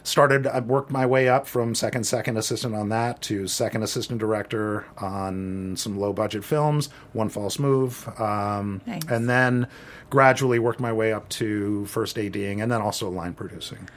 started. 0.02 0.47
I 0.47 0.61
worked 0.61 0.90
my 0.90 1.07
way 1.07 1.28
up 1.28 1.47
from 1.47 1.75
second 1.75 2.04
second 2.04 2.37
assistant 2.37 2.75
on 2.75 2.88
that 2.90 3.21
to 3.23 3.47
second 3.47 3.83
assistant 3.83 4.19
director 4.21 4.87
on 4.99 5.76
some 5.76 5.99
low 5.99 6.12
budget 6.12 6.45
films, 6.45 6.88
One 7.12 7.28
False 7.28 7.59
Move, 7.59 8.09
um, 8.21 8.80
Nice. 8.87 9.02
and 9.09 9.28
then 9.28 9.66
gradually 10.09 10.59
worked 10.59 10.80
my 10.80 10.92
way 10.92 11.12
up 11.12 11.28
to 11.30 11.87
first 11.87 12.19
ADing 12.19 12.61
and 12.61 12.71
then 12.71 12.80
also 12.80 13.09
line 13.09 13.35
producing. 13.35 13.88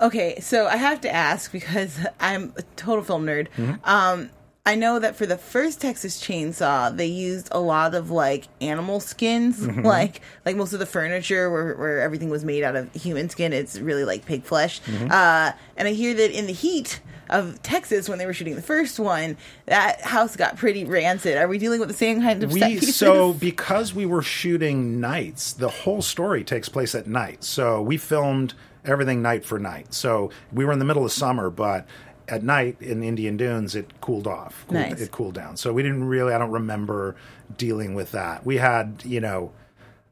Okay, 0.00 0.38
so 0.40 0.66
I 0.66 0.76
have 0.76 1.00
to 1.02 1.10
ask 1.12 1.52
because 1.52 1.98
I'm 2.20 2.52
a 2.56 2.62
total 2.76 3.04
film 3.04 3.26
nerd. 3.26 3.48
Mm-hmm. 3.56 3.74
Um, 3.84 4.30
I 4.66 4.76
know 4.76 4.98
that 4.98 5.14
for 5.14 5.26
the 5.26 5.36
first 5.36 5.80
Texas 5.80 6.18
Chainsaw, 6.20 6.96
they 6.96 7.06
used 7.06 7.48
a 7.52 7.60
lot 7.60 7.94
of 7.94 8.10
like 8.10 8.48
animal 8.60 8.98
skins, 9.00 9.60
Mm-hmm. 9.60 9.82
like 9.86 10.20
like 10.46 10.56
most 10.56 10.72
of 10.72 10.78
the 10.78 10.86
furniture 10.86 11.50
where, 11.50 11.74
where 11.74 12.00
everything 12.00 12.30
was 12.30 12.44
made 12.44 12.64
out 12.64 12.74
of 12.74 12.92
human 12.94 13.28
skin. 13.28 13.52
It's 13.52 13.78
really 13.78 14.04
like 14.04 14.24
pig 14.24 14.42
flesh. 14.44 14.80
Mm-hmm. 14.82 15.10
Uh, 15.10 15.52
and 15.76 15.88
I 15.88 15.92
hear 15.92 16.14
that 16.14 16.30
in 16.30 16.46
the 16.46 16.52
heat 16.52 17.00
of 17.28 17.60
Texas, 17.62 18.08
when 18.08 18.18
they 18.18 18.26
were 18.26 18.32
shooting 18.34 18.54
the 18.54 18.62
first 18.62 18.98
one, 18.98 19.36
that 19.66 20.00
house 20.02 20.36
got 20.36 20.56
pretty 20.56 20.84
rancid. 20.84 21.36
Are 21.36 21.48
we 21.48 21.58
dealing 21.58 21.80
with 21.80 21.88
the 21.88 21.94
same 21.94 22.20
kind 22.20 22.42
of 22.42 22.52
we 22.52 22.80
so 22.80 23.32
because 23.34 23.94
we 23.94 24.06
were 24.06 24.22
shooting 24.22 25.00
nights 25.00 25.52
the 25.52 25.68
whole 25.68 26.02
story 26.02 26.42
takes 26.44 26.68
place 26.68 26.94
at 26.94 27.06
night 27.06 27.42
so 27.44 27.80
we 27.82 27.96
filmed 27.96 28.54
everything 28.84 29.22
night 29.22 29.44
for 29.44 29.58
night 29.58 29.94
so 29.94 30.30
we 30.52 30.64
were 30.64 30.72
in 30.72 30.78
the 30.78 30.84
middle 30.84 31.04
of 31.04 31.12
summer 31.12 31.48
but 31.48 31.86
at 32.28 32.42
night 32.42 32.76
in 32.80 33.02
indian 33.02 33.36
dunes 33.36 33.74
it 33.74 34.00
cooled 34.00 34.26
off 34.26 34.64
cooled, 34.68 34.80
Nice. 34.90 35.00
it 35.00 35.10
cooled 35.10 35.34
down 35.34 35.56
so 35.56 35.72
we 35.72 35.82
didn't 35.82 36.04
really 36.04 36.32
i 36.32 36.38
don't 36.38 36.50
remember 36.50 37.14
dealing 37.56 37.94
with 37.94 38.12
that 38.12 38.44
we 38.46 38.56
had 38.58 39.02
you 39.04 39.20
know 39.20 39.52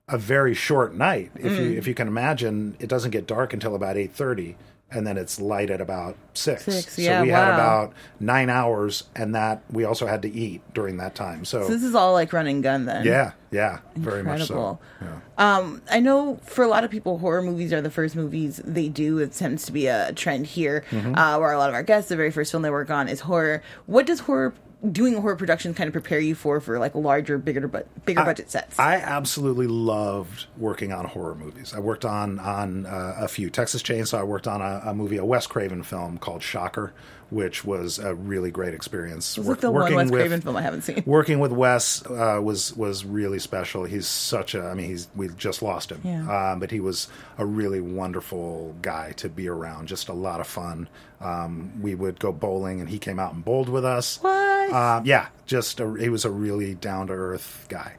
a 0.08 0.18
very 0.18 0.52
short 0.54 0.94
night 0.94 1.30
if 1.36 1.52
Mm. 1.52 1.56
you 1.72 1.78
if 1.78 1.86
you 1.86 1.94
can 1.94 2.08
imagine 2.08 2.76
it 2.78 2.88
doesn't 2.88 3.12
get 3.12 3.26
dark 3.26 3.52
until 3.54 3.74
about 3.74 3.96
8.30 3.96 4.54
and 4.94 5.06
then 5.06 5.16
it's 5.16 5.40
light 5.40 5.70
at 5.70 5.80
about 5.80 6.16
six. 6.34 6.64
Six, 6.64 6.94
so 6.96 7.02
yeah, 7.02 7.22
we 7.22 7.28
had 7.28 7.54
about 7.54 7.92
nine 8.20 8.50
hours, 8.50 9.04
and 9.16 9.34
that 9.34 9.62
we 9.70 9.84
also 9.84 10.06
had 10.06 10.22
to 10.22 10.30
eat 10.32 10.60
during 10.74 10.96
that 10.98 11.14
time. 11.14 11.44
So, 11.44 11.62
So 11.62 11.68
this 11.68 11.82
is 11.82 11.94
all 11.94 12.12
like 12.12 12.32
run 12.32 12.46
and 12.46 12.62
gun 12.62 12.84
then. 12.86 13.04
yeah, 13.04 13.32
yeah, 13.50 13.80
very 13.96 14.22
much 14.22 14.44
so. 14.44 14.78
Yeah. 15.00 15.18
Um, 15.38 15.82
I 15.90 16.00
know 16.00 16.36
for 16.44 16.64
a 16.64 16.68
lot 16.68 16.84
of 16.84 16.90
people, 16.90 17.18
horror 17.18 17.42
movies 17.42 17.72
are 17.72 17.80
the 17.80 17.90
first 17.90 18.14
movies 18.16 18.60
they 18.64 18.88
do. 18.88 19.18
It 19.18 19.32
tends 19.32 19.64
to 19.66 19.72
be 19.72 19.86
a 19.86 20.12
trend 20.12 20.46
here, 20.46 20.84
Mm-hmm. 20.90 21.14
uh, 21.16 21.38
where 21.38 21.52
a 21.52 21.58
lot 21.58 21.68
of 21.68 21.74
our 21.74 21.82
guests, 21.82 22.08
the 22.08 22.16
very 22.16 22.30
first 22.30 22.50
film 22.50 22.62
they 22.62 22.70
work 22.70 22.90
on 22.90 23.08
is 23.08 23.20
horror. 23.20 23.62
What 23.86 24.06
does 24.06 24.20
horror 24.20 24.54
doing 24.90 25.14
horror 25.14 25.36
production 25.36 25.74
kind 25.74 25.88
of 25.88 25.92
prepare 25.92 26.18
you 26.18 26.34
for 26.34 26.60
for 26.60 26.78
like 26.78 26.94
larger, 26.94 27.38
bigger, 27.38 27.68
but 27.68 27.86
bigger 28.04 28.24
budget 28.24 28.50
sets? 28.50 28.78
I 28.78 28.96
absolutely 28.96 29.66
loved 29.66 30.46
working 30.56 30.92
on 30.92 31.04
horror 31.04 31.34
movies. 31.34 31.72
I 31.74 31.78
worked 31.78 32.04
on 32.04 32.38
on 32.38 32.86
uh, 32.86 33.16
a 33.18 33.28
few 33.28 33.50
Texas 33.50 33.82
Chainsaw. 33.82 34.18
I 34.18 34.24
worked 34.24 34.48
on 34.48 34.60
a, 34.60 34.82
a 34.86 34.94
movie, 34.94 35.16
a 35.16 35.24
Wes 35.24 35.46
Craven 35.46 35.82
film 35.82 36.18
called 36.18 36.42
Shocker, 36.42 36.92
which 37.32 37.64
was 37.64 37.98
a 37.98 38.14
really 38.14 38.50
great 38.50 38.74
experience. 38.74 39.38
Is 39.38 39.46
Work- 39.46 39.60
the 39.60 39.70
one 39.70 39.82
working 39.82 39.96
Wes 39.96 40.10
with- 40.10 40.20
Craven 40.20 40.40
film 40.42 40.56
I 40.56 40.60
haven't 40.62 40.82
seen? 40.82 41.02
Working 41.06 41.38
with 41.40 41.50
Wes 41.50 42.04
uh, 42.06 42.38
was 42.42 42.76
was 42.76 43.04
really 43.04 43.38
special. 43.38 43.84
He's 43.84 44.06
such 44.06 44.54
a. 44.54 44.62
I 44.64 44.74
mean, 44.74 44.86
he's 44.86 45.08
we 45.16 45.28
just 45.28 45.62
lost 45.62 45.90
him, 45.90 46.00
Yeah. 46.04 46.52
um, 46.52 46.60
but 46.60 46.70
he 46.70 46.78
was 46.80 47.08
a 47.38 47.46
really 47.46 47.80
wonderful 47.80 48.76
guy 48.82 49.12
to 49.16 49.28
be 49.28 49.48
around. 49.48 49.88
Just 49.88 50.08
a 50.08 50.12
lot 50.12 50.40
of 50.40 50.46
fun. 50.46 50.88
Um, 51.20 51.72
we 51.80 51.94
would 51.94 52.20
go 52.20 52.32
bowling, 52.32 52.80
and 52.80 52.88
he 52.90 52.98
came 52.98 53.18
out 53.18 53.32
and 53.32 53.44
bowled 53.44 53.68
with 53.68 53.84
us. 53.84 54.18
What? 54.20 54.72
Um, 54.72 55.06
yeah, 55.06 55.28
just 55.46 55.80
a, 55.80 55.94
he 55.98 56.08
was 56.08 56.24
a 56.24 56.30
really 56.30 56.74
down 56.74 57.06
to 57.06 57.12
earth 57.14 57.66
guy. 57.68 57.96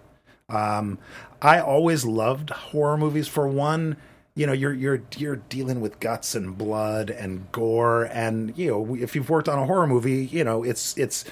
Um, 0.50 1.00
I 1.42 1.60
always 1.60 2.06
loved 2.06 2.50
horror 2.52 2.98
movies. 2.98 3.28
For 3.28 3.48
one, 3.48 3.98
you 4.36 4.48
know, 4.48 4.54
you're 4.54 4.74
you're 4.74 5.02
you're 5.18 5.36
dealing 5.36 5.80
with 5.80 6.00
guts 6.00 6.34
and 6.34 6.58
blood 6.58 7.10
and 7.10 7.52
gore, 7.52 8.06
and 8.06 8.58
you 8.58 8.72
know, 8.72 8.96
if 8.96 9.16
you've 9.16 9.30
worked 9.30 9.48
on 9.48 9.60
a 9.60 9.66
horror 9.66 9.86
movie, 9.88 10.26
you 10.26 10.44
know, 10.44 10.64
it's 10.64 10.98
it's 10.98 11.24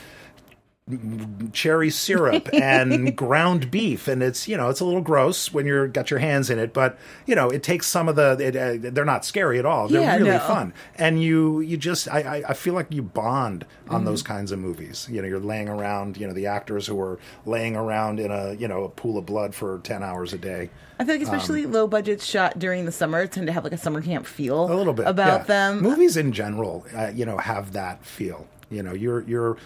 cherry 1.53 1.89
syrup 1.89 2.49
and 2.53 3.15
ground 3.15 3.71
beef 3.71 4.07
and 4.07 4.21
it's 4.23 4.47
you 4.47 4.57
know 4.57 4.69
it's 4.69 4.79
a 4.79 4.85
little 4.85 5.01
gross 5.01 5.53
when 5.53 5.65
you're 5.65 5.87
got 5.87 6.09
your 6.11 6.19
hands 6.19 6.49
in 6.49 6.59
it 6.59 6.73
but 6.73 6.97
you 7.25 7.35
know 7.35 7.49
it 7.49 7.63
takes 7.63 7.87
some 7.87 8.07
of 8.07 8.15
the 8.15 8.37
it, 8.39 8.55
uh, 8.55 8.91
they're 8.91 9.05
not 9.05 9.23
scary 9.25 9.59
at 9.59 9.65
all 9.65 9.87
they're 9.87 10.01
Yeah, 10.01 10.15
really 10.17 10.29
no. 10.31 10.39
fun 10.39 10.73
and 10.95 11.21
you 11.21 11.59
you 11.61 11.77
just 11.77 12.07
I, 12.07 12.21
I 12.21 12.43
I 12.49 12.53
feel 12.53 12.73
like 12.73 12.87
you 12.91 13.01
bond 13.01 13.65
on 13.89 14.01
Mm-hmm. 14.01 14.05
those 14.05 14.23
kinds 14.23 14.51
of 14.51 14.59
movies 14.59 15.07
you 15.11 15.21
know 15.21 15.27
you're 15.27 15.39
laying 15.39 15.67
around 15.69 16.17
you 16.17 16.25
know 16.27 16.33
the 16.33 16.47
actors 16.47 16.87
who 16.87 16.99
are 17.01 17.19
laying 17.45 17.75
around 17.75 18.19
in 18.19 18.31
a 18.31 18.53
you 18.53 18.67
know 18.67 18.83
a 18.85 18.89
pool 18.89 19.17
of 19.17 19.25
blood 19.25 19.53
for 19.53 19.79
10 19.83 20.01
hours 20.03 20.33
a 20.33 20.37
day 20.37 20.69
I 20.99 21.03
feel 21.03 21.15
like 21.15 21.23
especially 21.23 21.65
low 21.65 21.87
budgets 21.87 22.23
shot 22.25 22.59
during 22.59 22.85
the 22.85 22.91
summer 22.91 23.25
tend 23.25 23.47
to 23.47 23.53
have 23.53 23.63
like 23.63 23.73
a 23.73 23.77
summer 23.77 24.01
camp 24.03 24.25
feel 24.27 24.71
a 24.71 24.75
little 24.75 24.93
bit 24.93 25.07
about 25.07 25.41
yeah. 25.41 25.45
them. 25.45 25.81
Movies 25.81 26.15
in 26.15 26.31
general, 26.31 26.85
uh, 26.95 27.07
you 27.07 27.25
know, 27.25 27.39
have 27.39 27.73
that 27.73 28.05
feel. 28.05 28.45
You 28.69 28.83
know, 28.83 28.93
you're 28.93 29.21
you're 29.23 29.57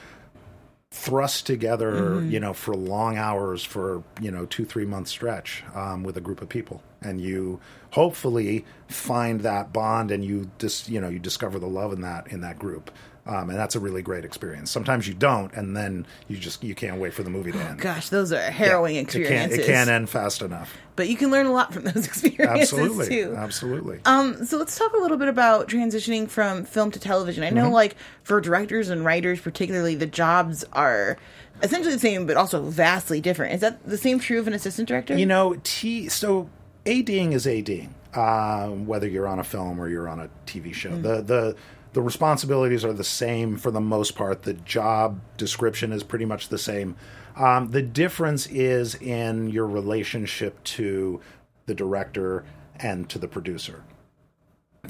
thrust 0.95 1.45
together, 1.45 1.91
Mm-hmm. 1.91 2.31
you 2.31 2.39
know, 2.39 2.53
for 2.53 2.73
long 2.75 3.17
hours 3.17 3.63
for 3.63 4.01
you 4.21 4.31
know 4.31 4.45
two 4.45 4.63
three 4.65 4.85
month 4.85 5.07
stretch 5.09 5.63
um, 5.75 6.03
with 6.03 6.15
a 6.17 6.21
group 6.21 6.41
of 6.41 6.47
people, 6.49 6.81
and 7.01 7.19
you 7.19 7.59
hopefully 7.91 8.65
find 8.87 9.41
that 9.41 9.73
bond, 9.73 10.09
and 10.11 10.23
you 10.23 10.49
just 10.57 10.87
you 10.89 11.01
know 11.01 11.09
you 11.09 11.19
discover 11.19 11.59
the 11.59 11.67
love 11.67 11.91
in 11.93 12.01
that 12.01 12.27
in 12.27 12.41
that 12.41 12.57
group. 12.57 12.91
Um, 13.27 13.49
and 13.49 13.57
that's 13.57 13.73
a 13.75 13.79
really 13.79 14.03
great 14.03 14.23
experience. 14.23 14.69
Sometimes 14.69 15.07
you 15.07 15.15
don't, 15.15 15.51
and 15.53 15.75
then 15.75 16.05
you 16.27 16.37
just 16.37 16.63
you 16.63 16.75
can't 16.75 17.01
wait 17.01 17.11
for 17.11 17.23
the 17.23 17.31
movie 17.31 17.51
to 17.53 17.57
end. 17.57 17.79
Gosh, 17.79 18.09
those 18.09 18.31
are 18.31 18.39
harrowing 18.39 18.95
Yeah, 18.95 19.01
experiences. 19.01 19.57
It 19.57 19.61
can't, 19.61 19.69
it 19.69 19.73
can't 19.73 19.89
end 19.89 20.09
fast 20.11 20.43
enough. 20.43 20.71
but 20.95 21.09
you 21.09 21.17
can 21.17 21.31
learn 21.31 21.47
a 21.47 21.51
lot 21.51 21.73
from 21.73 21.85
those 21.85 22.05
experiences 22.07 22.71
Absolutely, 22.73 23.07
too. 23.07 23.33
absolutely. 23.35 23.99
Um, 24.05 24.45
so 24.45 24.57
let's 24.57 24.77
talk 24.77 24.93
a 24.93 24.97
little 25.01 25.17
bit 25.17 25.27
about 25.27 25.67
transitioning 25.69 26.29
from 26.29 26.65
film 26.65 26.91
to 26.91 26.99
television. 26.99 27.43
I 27.43 27.49
know, 27.49 27.63
Mm-hmm. 27.63 27.73
like 27.73 27.95
for 28.21 28.39
directors 28.41 28.89
and 28.89 29.03
writers, 29.03 29.39
particularly, 29.41 29.95
the 29.95 30.05
jobs 30.05 30.63
are 30.73 31.17
essentially 31.63 31.93
the 31.95 31.99
same, 31.99 32.27
but 32.27 32.37
also 32.37 32.61
vastly 32.61 33.21
different. 33.21 33.55
Is 33.55 33.61
that 33.61 33.83
the 33.87 33.97
same 33.97 34.19
true 34.19 34.37
of 34.39 34.45
an 34.45 34.53
assistant 34.53 34.87
director? 34.87 35.17
You 35.17 35.25
know, 35.25 35.59
T. 35.63 36.09
So 36.09 36.47
ADing 36.85 37.33
is 37.33 37.47
ADing, 37.47 37.95
um, 38.13 38.85
whether 38.85 39.07
you're 39.07 39.27
on 39.27 39.39
a 39.39 39.43
film 39.43 39.79
or 39.79 39.89
you're 39.89 40.07
on 40.07 40.19
a 40.19 40.29
TV 40.45 40.73
show. 40.75 40.95
The 40.95 41.21
the 41.23 41.55
the 41.95 42.01
responsibilities 42.01 42.83
are 42.83 42.91
the 42.91 43.05
same 43.05 43.55
for 43.55 43.71
the 43.71 43.79
most 43.79 44.15
part. 44.15 44.43
The 44.43 44.53
job 44.53 45.21
description 45.37 45.93
is 45.93 46.03
pretty 46.03 46.25
much 46.25 46.49
the 46.49 46.57
same. 46.57 46.97
Um, 47.37 47.71
the 47.71 47.81
difference 47.81 48.47
is 48.47 48.95
in 48.95 49.49
your 49.49 49.65
relationship 49.65 50.61
to 50.75 51.21
the 51.67 51.73
director 51.73 52.43
and 52.75 53.09
to 53.09 53.17
the 53.17 53.29
producer. 53.29 53.85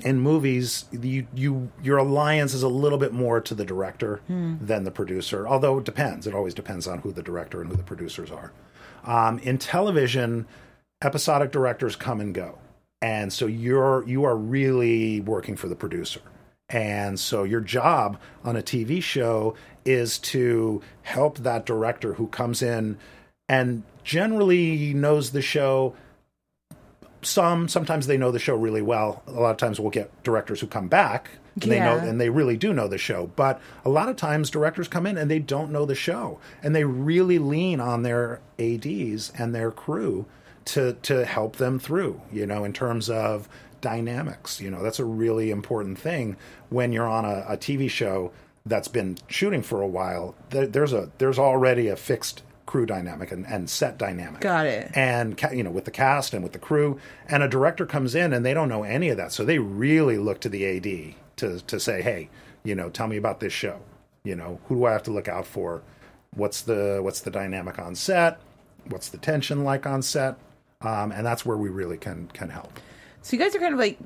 In 0.03 0.19
movies, 0.19 0.85
you 0.91 1.27
you 1.35 1.71
your 1.83 1.97
alliance 1.99 2.55
is 2.55 2.63
a 2.63 2.67
little 2.67 2.97
bit 2.97 3.13
more 3.13 3.39
to 3.39 3.53
the 3.53 3.63
director 3.63 4.21
than 4.59 4.83
the 4.83 4.91
producer. 4.91 5.47
Although 5.47 5.77
it 5.77 5.85
depends. 5.85 6.25
It 6.25 6.33
always 6.33 6.55
depends 6.55 6.87
on 6.87 6.99
who 6.99 7.11
the 7.11 7.21
director 7.21 7.61
and 7.61 7.69
who 7.69 7.77
the 7.77 7.83
producers 7.83 8.31
are. 8.31 8.51
Um, 9.03 9.37
in 9.39 9.59
television, 9.59 10.47
episodic 11.03 11.51
directors 11.51 11.95
come 11.95 12.19
and 12.19 12.33
go, 12.33 12.57
and 12.99 13.31
so 13.31 13.45
you're 13.45 14.03
you 14.07 14.23
are 14.23 14.35
really 14.35 15.21
working 15.21 15.55
for 15.55 15.67
the 15.67 15.75
producer. 15.75 16.21
And 16.69 17.19
so 17.19 17.43
your 17.43 17.61
job 17.61 18.19
on 18.43 18.55
a 18.55 18.61
TV 18.61 19.01
show 19.01 19.55
is 19.85 20.17
to 20.17 20.81
help 21.03 21.39
that 21.39 21.65
director 21.65 22.13
who 22.13 22.27
comes 22.27 22.61
in 22.61 22.97
and 23.47 23.83
generally 24.03 24.93
knows 24.93 25.31
the 25.31 25.41
show. 25.41 25.95
Some 27.21 27.67
sometimes 27.67 28.07
they 28.07 28.17
know 28.17 28.31
the 28.31 28.39
show 28.39 28.55
really 28.55 28.81
well. 28.81 29.23
A 29.27 29.31
lot 29.31 29.51
of 29.51 29.57
times 29.57 29.79
we'll 29.79 29.91
get 29.91 30.23
directors 30.23 30.59
who 30.59 30.67
come 30.67 30.87
back 30.87 31.31
and 31.61 31.71
they 31.71 31.79
know 31.79 31.97
and 31.97 32.19
they 32.19 32.29
really 32.29 32.57
do 32.57 32.73
know 32.73 32.87
the 32.87 32.97
show. 32.97 33.31
But 33.35 33.61
a 33.83 33.89
lot 33.89 34.09
of 34.09 34.15
times 34.15 34.49
directors 34.49 34.87
come 34.87 35.05
in 35.05 35.17
and 35.17 35.29
they 35.29 35.39
don't 35.39 35.71
know 35.71 35.85
the 35.85 35.95
show 35.95 36.39
and 36.63 36.75
they 36.75 36.83
really 36.83 37.39
lean 37.39 37.79
on 37.79 38.03
their 38.03 38.41
ADs 38.59 39.31
and 39.37 39.53
their 39.53 39.71
crew 39.71 40.25
to 40.65 40.93
to 41.03 41.25
help 41.25 41.57
them 41.57 41.77
through, 41.77 42.21
you 42.31 42.45
know, 42.47 42.63
in 42.63 42.73
terms 42.73 43.09
of 43.09 43.47
dynamics. 43.85 44.59
You 44.59 44.71
know, 44.71 44.81
that's 44.81 44.97
a 44.97 45.05
really 45.05 45.51
important 45.51 45.99
thing 45.99 46.37
when 46.69 46.91
you're 46.91 47.07
on 47.07 47.23
a, 47.23 47.45
a 47.47 47.55
TV 47.55 47.87
show 47.87 48.31
that's 48.65 48.87
been 48.87 49.15
shooting 49.27 49.61
for 49.61 49.79
a 49.79 49.87
while. 49.87 50.33
There, 50.49 50.65
there's 50.65 50.91
a 50.91 51.11
there's 51.19 51.37
already 51.37 51.87
a 51.87 51.95
fixed 51.95 52.41
crew 52.65 52.87
dynamic 52.87 53.31
and, 53.31 53.45
and 53.45 53.69
set 53.69 53.99
dynamic. 53.99 54.41
Got 54.41 54.65
it. 54.65 54.89
And 54.95 55.37
ca- 55.37 55.51
you 55.51 55.61
know, 55.61 55.69
with 55.69 55.85
the 55.85 55.91
cast 55.91 56.33
and 56.33 56.41
with 56.41 56.53
the 56.53 56.59
crew, 56.59 56.99
and 57.27 57.43
a 57.43 57.47
director 57.47 57.85
comes 57.85 58.15
in 58.15 58.33
and 58.33 58.43
they 58.43 58.55
don't 58.55 58.69
know 58.69 58.81
any 58.81 59.09
of 59.09 59.17
that, 59.17 59.31
so 59.31 59.45
they 59.45 59.59
really 59.59 60.17
look 60.17 60.39
to 60.41 60.49
the 60.49 60.65
AD 60.65 61.15
to 61.37 61.59
to 61.59 61.79
say, 61.79 62.01
hey, 62.01 62.29
you 62.63 62.73
know, 62.73 62.89
tell 62.89 63.07
me 63.07 63.17
about 63.17 63.39
this 63.39 63.53
show. 63.53 63.81
You 64.23 64.35
know, 64.35 64.59
who 64.67 64.77
do 64.77 64.85
I 64.85 64.93
have 64.93 65.03
to 65.03 65.11
look 65.11 65.27
out 65.27 65.45
for? 65.45 65.83
What's 66.33 66.61
the 66.61 67.01
what's 67.03 67.21
the 67.21 67.29
dynamic 67.29 67.77
on 67.77 67.93
set? 67.93 68.39
What's 68.89 69.09
the 69.09 69.19
tension 69.19 69.63
like 69.63 69.85
on 69.85 70.01
set? 70.01 70.37
Um, 70.81 71.11
and 71.11 71.23
that's 71.23 71.45
where 71.45 71.57
we 71.57 71.69
really 71.69 71.97
can 71.97 72.29
can 72.33 72.49
help. 72.49 72.79
So 73.25 73.35
you 73.35 73.41
guys 73.41 73.55
are 73.55 73.59
kind 73.59 73.73
of 73.73 73.79
like 73.79 73.97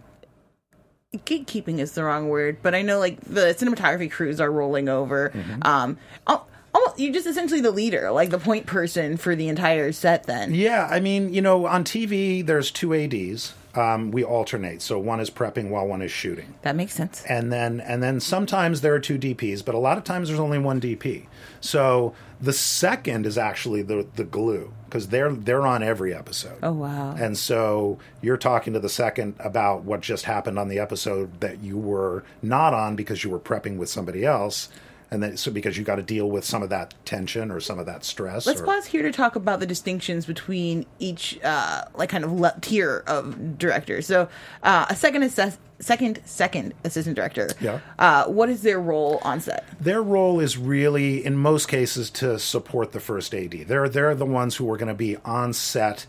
gatekeeping 1.13 1.79
is 1.79 1.91
the 1.91 2.05
wrong 2.05 2.29
word, 2.29 2.59
but 2.63 2.73
I 2.73 2.83
know 2.83 2.99
like 2.99 3.19
the 3.19 3.53
cinematography 3.53 4.09
crews 4.09 4.39
are 4.39 4.49
rolling 4.49 4.87
over. 4.87 5.31
Mm-hmm. 5.31 5.59
Um, 5.63 5.97
al- 6.25 6.47
al- 6.73 6.93
you're 6.95 7.11
just 7.11 7.27
essentially 7.27 7.59
the 7.59 7.69
leader, 7.71 8.11
like 8.11 8.29
the 8.29 8.39
point 8.39 8.65
person 8.65 9.17
for 9.17 9.35
the 9.35 9.49
entire 9.49 9.91
set. 9.91 10.23
Then 10.23 10.55
Yeah, 10.55 10.87
I 10.89 11.01
mean, 11.01 11.33
you 11.33 11.41
know, 11.41 11.65
on 11.65 11.83
TV 11.83 12.45
there's 12.45 12.71
two 12.71 12.93
ADs. 12.93 13.53
Um, 13.79 14.11
we 14.11 14.23
alternate, 14.23 14.81
so 14.81 14.99
one 14.99 15.19
is 15.19 15.29
prepping 15.29 15.69
while 15.69 15.87
one 15.87 16.01
is 16.01 16.11
shooting. 16.11 16.55
that 16.63 16.75
makes 16.75 16.93
sense. 16.93 17.23
and 17.29 17.51
then 17.51 17.79
and 17.79 18.03
then 18.03 18.19
sometimes 18.19 18.81
there 18.81 18.93
are 18.93 18.99
two 18.99 19.17
DPs, 19.17 19.63
but 19.63 19.73
a 19.73 19.79
lot 19.79 19.97
of 19.97 20.03
times 20.03 20.27
there's 20.27 20.39
only 20.39 20.57
one 20.59 20.81
DP. 20.81 21.27
So 21.61 22.13
the 22.41 22.53
second 22.53 23.25
is 23.25 23.37
actually 23.37 23.81
the 23.81 24.05
the 24.15 24.23
glue 24.23 24.73
because 24.85 25.07
they're 25.09 25.31
they're 25.31 25.65
on 25.65 25.81
every 25.83 26.13
episode. 26.13 26.59
Oh 26.63 26.73
wow! 26.73 27.15
And 27.17 27.37
so 27.37 27.97
you're 28.21 28.37
talking 28.37 28.73
to 28.73 28.79
the 28.79 28.89
second 28.89 29.35
about 29.39 29.83
what 29.83 30.01
just 30.01 30.25
happened 30.25 30.57
on 30.59 30.67
the 30.67 30.79
episode 30.79 31.39
that 31.41 31.59
you 31.61 31.77
were 31.77 32.23
not 32.41 32.73
on 32.73 32.95
because 32.95 33.23
you 33.23 33.29
were 33.29 33.39
prepping 33.39 33.77
with 33.77 33.89
somebody 33.89 34.25
else. 34.25 34.69
And 35.11 35.23
then 35.23 35.37
so 35.37 35.51
because 35.51 35.77
you 35.77 35.83
got 35.83 35.95
to 35.95 36.03
deal 36.03 36.29
with 36.29 36.45
some 36.45 36.61
of 36.61 36.69
that 36.69 36.93
tension 37.05 37.51
or 37.51 37.59
some 37.59 37.79
of 37.79 37.85
that 37.85 38.03
stress. 38.03 38.45
Let's 38.45 38.61
or, 38.61 38.65
pause 38.65 38.85
here 38.85 39.01
to 39.01 39.11
talk 39.11 39.35
about 39.35 39.59
the 39.59 39.65
distinctions 39.65 40.25
between 40.25 40.85
each, 40.99 41.39
uh, 41.43 41.85
like, 41.95 42.09
kind 42.09 42.23
of 42.23 42.31
le- 42.31 42.55
tier 42.61 43.03
of 43.07 43.57
directors. 43.57 44.05
So, 44.05 44.29
uh, 44.63 44.85
a 44.89 44.95
second 44.95 45.23
assess- 45.23 45.57
second 45.79 46.21
second 46.25 46.73
assistant 46.83 47.15
director. 47.15 47.49
Yeah. 47.59 47.79
Uh, 47.97 48.25
what 48.25 48.49
is 48.49 48.61
their 48.61 48.79
role 48.79 49.19
on 49.23 49.39
set? 49.39 49.65
Their 49.79 50.03
role 50.03 50.39
is 50.39 50.57
really, 50.57 51.25
in 51.25 51.35
most 51.35 51.67
cases, 51.67 52.09
to 52.11 52.37
support 52.37 52.91
the 52.91 52.99
first 52.99 53.33
AD. 53.33 53.65
They're 53.67 53.89
they're 53.89 54.15
the 54.15 54.25
ones 54.25 54.57
who 54.57 54.71
are 54.71 54.77
going 54.77 54.89
to 54.89 54.93
be 54.93 55.17
on 55.25 55.53
set, 55.53 56.05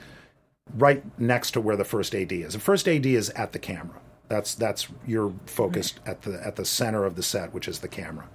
right 0.76 1.02
next 1.18 1.52
to 1.52 1.60
where 1.60 1.76
the 1.76 1.84
first 1.84 2.14
AD 2.14 2.32
is. 2.32 2.52
The 2.52 2.60
first 2.60 2.86
AD 2.88 3.06
is 3.06 3.30
at 3.30 3.52
the 3.52 3.58
camera. 3.58 3.96
That's 4.28 4.54
that's 4.54 4.88
you're 5.06 5.32
focused 5.46 6.00
at 6.04 6.22
the 6.22 6.44
at 6.44 6.56
the 6.56 6.64
center 6.64 7.04
of 7.04 7.16
the 7.16 7.22
set, 7.22 7.54
which 7.54 7.66
is 7.66 7.78
the 7.78 7.88
camera. 7.88 8.28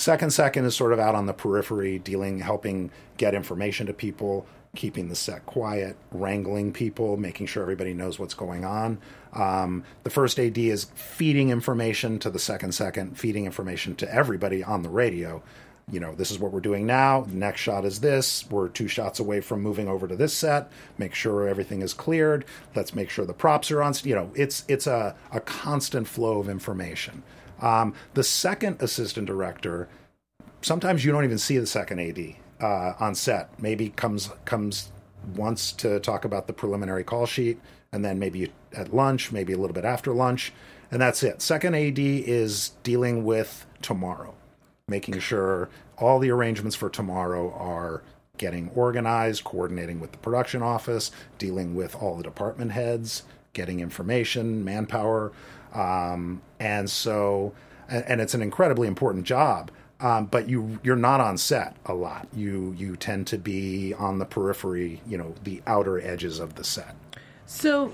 Second 0.00 0.30
second 0.30 0.64
is 0.64 0.74
sort 0.74 0.94
of 0.94 0.98
out 0.98 1.14
on 1.14 1.26
the 1.26 1.34
periphery, 1.34 1.98
dealing, 1.98 2.38
helping 2.38 2.90
get 3.18 3.34
information 3.34 3.86
to 3.86 3.92
people, 3.92 4.46
keeping 4.74 5.10
the 5.10 5.14
set 5.14 5.44
quiet, 5.44 5.94
wrangling 6.10 6.72
people, 6.72 7.18
making 7.18 7.46
sure 7.46 7.62
everybody 7.62 7.92
knows 7.92 8.18
what's 8.18 8.32
going 8.32 8.64
on. 8.64 8.98
Um, 9.34 9.84
the 10.04 10.08
first 10.08 10.40
AD 10.40 10.56
is 10.56 10.84
feeding 10.94 11.50
information 11.50 12.18
to 12.20 12.30
the 12.30 12.38
second 12.38 12.72
second, 12.72 13.18
feeding 13.18 13.44
information 13.44 13.94
to 13.96 14.10
everybody 14.10 14.64
on 14.64 14.82
the 14.82 14.88
radio. 14.88 15.42
You 15.90 16.00
know, 16.00 16.14
this 16.14 16.30
is 16.30 16.38
what 16.38 16.50
we're 16.50 16.60
doing 16.60 16.86
now. 16.86 17.20
The 17.20 17.34
next 17.34 17.60
shot 17.60 17.84
is 17.84 18.00
this. 18.00 18.48
We're 18.48 18.68
two 18.68 18.88
shots 18.88 19.20
away 19.20 19.42
from 19.42 19.60
moving 19.60 19.86
over 19.86 20.08
to 20.08 20.16
this 20.16 20.32
set. 20.32 20.72
Make 20.96 21.14
sure 21.14 21.46
everything 21.46 21.82
is 21.82 21.92
cleared. 21.92 22.46
Let's 22.74 22.94
make 22.94 23.10
sure 23.10 23.26
the 23.26 23.34
props 23.34 23.70
are 23.70 23.82
on. 23.82 23.92
You 24.04 24.14
know, 24.14 24.30
it's 24.34 24.64
it's 24.66 24.86
a, 24.86 25.14
a 25.30 25.40
constant 25.40 26.08
flow 26.08 26.38
of 26.38 26.48
information. 26.48 27.22
Um, 27.60 27.94
the 28.14 28.24
second 28.24 28.80
assistant 28.80 29.26
director, 29.26 29.88
sometimes 30.62 31.04
you 31.04 31.12
don't 31.12 31.24
even 31.24 31.38
see 31.38 31.58
the 31.58 31.66
second 31.66 32.00
AD 32.00 32.36
uh, 32.60 32.94
on 32.98 33.14
set. 33.14 33.60
Maybe 33.60 33.90
comes 33.90 34.30
comes 34.44 34.90
once 35.36 35.72
to 35.72 36.00
talk 36.00 36.24
about 36.24 36.46
the 36.46 36.52
preliminary 36.52 37.04
call 37.04 37.26
sheet, 37.26 37.60
and 37.92 38.04
then 38.04 38.18
maybe 38.18 38.50
at 38.72 38.94
lunch, 38.94 39.32
maybe 39.32 39.52
a 39.52 39.58
little 39.58 39.74
bit 39.74 39.84
after 39.84 40.12
lunch, 40.12 40.52
and 40.90 41.00
that's 41.00 41.22
it. 41.22 41.42
Second 41.42 41.74
AD 41.74 41.98
is 41.98 42.70
dealing 42.82 43.24
with 43.24 43.66
tomorrow, 43.82 44.34
making 44.88 45.18
sure 45.18 45.68
all 45.98 46.18
the 46.18 46.30
arrangements 46.30 46.76
for 46.76 46.88
tomorrow 46.88 47.52
are 47.52 48.02
getting 48.38 48.70
organized, 48.74 49.44
coordinating 49.44 50.00
with 50.00 50.12
the 50.12 50.18
production 50.18 50.62
office, 50.62 51.10
dealing 51.36 51.74
with 51.74 51.94
all 51.94 52.16
the 52.16 52.22
department 52.22 52.72
heads, 52.72 53.24
getting 53.52 53.80
information, 53.80 54.64
manpower, 54.64 55.32
um, 55.74 56.42
and 56.58 56.88
so 56.88 57.52
and, 57.90 58.20
it's 58.20 58.34
an 58.34 58.42
incredibly 58.42 58.88
important 58.88 59.24
job. 59.24 59.70
Um, 60.00 60.26
but 60.26 60.48
you 60.48 60.78
you're 60.82 60.96
not 60.96 61.20
on 61.20 61.36
set 61.36 61.76
a 61.84 61.92
lot. 61.92 62.26
You 62.34 62.74
you 62.78 62.96
tend 62.96 63.26
to 63.28 63.38
be 63.38 63.92
on 63.94 64.18
the 64.18 64.24
periphery, 64.24 65.02
you 65.06 65.18
know, 65.18 65.34
the 65.44 65.62
outer 65.66 66.00
edges 66.00 66.38
of 66.38 66.54
the 66.54 66.64
set. 66.64 66.96
So, 67.44 67.92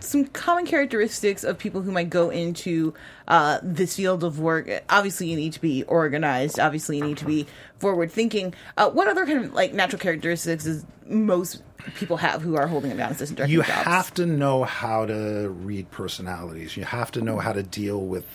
some 0.00 0.26
common 0.26 0.66
characteristics 0.66 1.44
of 1.44 1.58
people 1.58 1.82
who 1.82 1.92
might 1.92 2.10
go 2.10 2.30
into 2.30 2.94
uh, 3.26 3.58
this 3.62 3.96
field 3.96 4.24
of 4.24 4.38
work. 4.38 4.68
Obviously, 4.88 5.28
you 5.28 5.36
need 5.36 5.52
to 5.54 5.60
be 5.60 5.82
organized. 5.84 6.58
Obviously, 6.60 6.98
you 6.98 7.04
need 7.04 7.16
to 7.18 7.24
be 7.24 7.46
forward 7.78 8.10
thinking. 8.10 8.54
Uh, 8.76 8.90
what 8.90 9.08
other 9.08 9.26
kind 9.26 9.44
of 9.44 9.52
like 9.54 9.72
natural 9.72 10.00
characteristics 10.00 10.66
is 10.66 10.84
most 11.06 11.62
people 11.96 12.16
have 12.18 12.42
who 12.42 12.56
are 12.56 12.66
holding 12.66 12.92
a 12.92 12.96
down 12.96 13.12
assistant 13.12 13.36
director 13.38 13.52
You 13.52 13.62
jobs? 13.62 13.70
have 13.70 14.14
to 14.14 14.26
know 14.26 14.64
how 14.64 15.06
to 15.06 15.48
read 15.48 15.90
personalities. 15.90 16.76
You 16.76 16.84
have 16.84 17.10
to 17.12 17.20
know 17.20 17.38
how 17.38 17.52
to 17.52 17.62
deal 17.62 18.00
with 18.00 18.26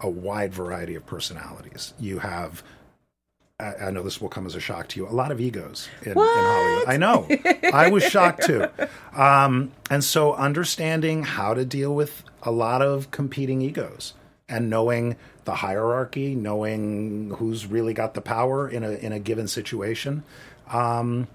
a 0.00 0.08
wide 0.08 0.52
variety 0.54 0.94
of 0.94 1.04
personalities. 1.06 1.92
You 1.98 2.18
have 2.20 2.62
I 3.60 3.86
I 3.86 3.90
know 3.90 4.02
this 4.02 4.20
will 4.20 4.28
come 4.28 4.46
as 4.46 4.54
a 4.54 4.60
shock 4.60 4.88
to 4.88 5.00
you. 5.00 5.08
A 5.08 5.10
lot 5.10 5.30
of 5.30 5.40
egos 5.40 5.88
in, 6.02 6.12
in 6.12 6.18
Hollywood. 6.18 6.88
I 6.88 6.96
know. 6.96 7.28
I 7.72 7.90
was 7.90 8.02
shocked 8.04 8.44
too. 8.44 8.66
Um, 9.14 9.72
and 9.90 10.02
so, 10.04 10.34
understanding 10.34 11.24
how 11.24 11.54
to 11.54 11.64
deal 11.64 11.94
with 11.94 12.22
a 12.42 12.50
lot 12.50 12.80
of 12.82 13.10
competing 13.10 13.60
egos 13.60 14.14
and 14.48 14.70
knowing 14.70 15.16
the 15.44 15.56
hierarchy, 15.56 16.34
knowing 16.34 17.34
who's 17.38 17.66
really 17.66 17.94
got 17.94 18.14
the 18.14 18.20
power 18.20 18.68
in 18.68 18.84
a 18.84 18.90
in 18.90 19.12
a 19.12 19.18
given 19.18 19.48
situation. 19.48 20.22
Um, 20.72 21.28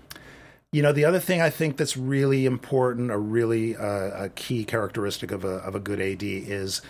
you 0.72 0.82
know, 0.82 0.91
the 0.91 1.05
other 1.05 1.20
thing 1.20 1.41
I 1.41 1.50
think 1.50 1.77
that's 1.77 1.96
really 1.96 2.46
important, 2.46 3.10
a 3.10 3.17
really 3.17 3.77
uh, 3.77 4.25
a 4.25 4.29
key 4.36 4.65
characteristic 4.65 5.32
of 5.32 5.46
a 5.46 5.58
of 5.58 5.75
a 5.75 5.79
good 5.79 6.01
AD 6.01 6.24
is 6.24 6.82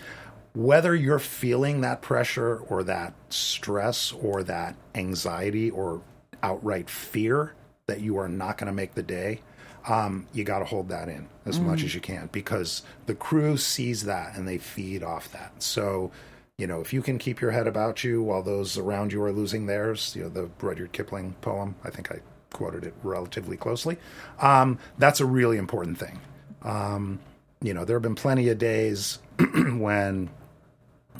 whether 0.56 0.94
you're 0.94 1.18
feeling 1.18 1.82
that 1.82 2.00
pressure 2.00 2.56
or 2.56 2.82
that 2.82 3.12
stress 3.28 4.10
or 4.10 4.42
that 4.42 4.74
anxiety 4.94 5.68
or 5.68 6.00
outright 6.42 6.88
fear 6.88 7.52
that 7.88 8.00
you 8.00 8.16
are 8.16 8.28
not 8.28 8.56
going 8.56 8.66
to 8.66 8.72
make 8.72 8.94
the 8.94 9.02
day, 9.02 9.38
um, 9.86 10.26
you 10.32 10.44
got 10.44 10.60
to 10.60 10.64
hold 10.64 10.88
that 10.88 11.10
in 11.10 11.28
as 11.44 11.60
much 11.60 11.84
as 11.84 11.94
you 11.94 12.00
can 12.00 12.30
because 12.32 12.82
the 13.04 13.14
crew 13.14 13.58
sees 13.58 14.04
that 14.04 14.34
and 14.34 14.48
they 14.48 14.56
feed 14.56 15.02
off 15.02 15.30
that. 15.32 15.62
So, 15.62 16.10
you 16.56 16.66
know, 16.66 16.80
if 16.80 16.90
you 16.90 17.02
can 17.02 17.18
keep 17.18 17.38
your 17.38 17.50
head 17.50 17.66
about 17.66 18.02
you 18.02 18.22
while 18.22 18.42
those 18.42 18.78
around 18.78 19.12
you 19.12 19.22
are 19.22 19.32
losing 19.32 19.66
theirs, 19.66 20.16
you 20.16 20.22
know, 20.22 20.30
the 20.30 20.48
Rudyard 20.60 20.92
Kipling 20.92 21.34
poem, 21.42 21.76
I 21.84 21.90
think 21.90 22.10
I 22.10 22.20
quoted 22.50 22.84
it 22.84 22.94
relatively 23.02 23.58
closely. 23.58 23.98
Um, 24.40 24.78
that's 24.96 25.20
a 25.20 25.26
really 25.26 25.58
important 25.58 25.98
thing. 25.98 26.18
Um, 26.62 27.20
you 27.60 27.74
know, 27.74 27.84
there 27.84 27.96
have 27.96 28.02
been 28.02 28.14
plenty 28.14 28.48
of 28.48 28.56
days 28.56 29.18
when 29.38 30.30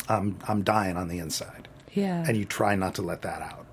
I'm 0.09 0.39
I'm 0.49 0.63
dying 0.63 0.97
on 0.97 1.09
the 1.09 1.19
inside, 1.19 1.69
Yeah. 1.93 2.25
and 2.27 2.37
you 2.37 2.45
try 2.45 2.75
not 2.75 2.95
to 2.97 3.03
let 3.03 3.23
that 3.23 3.43
out. 3.43 3.67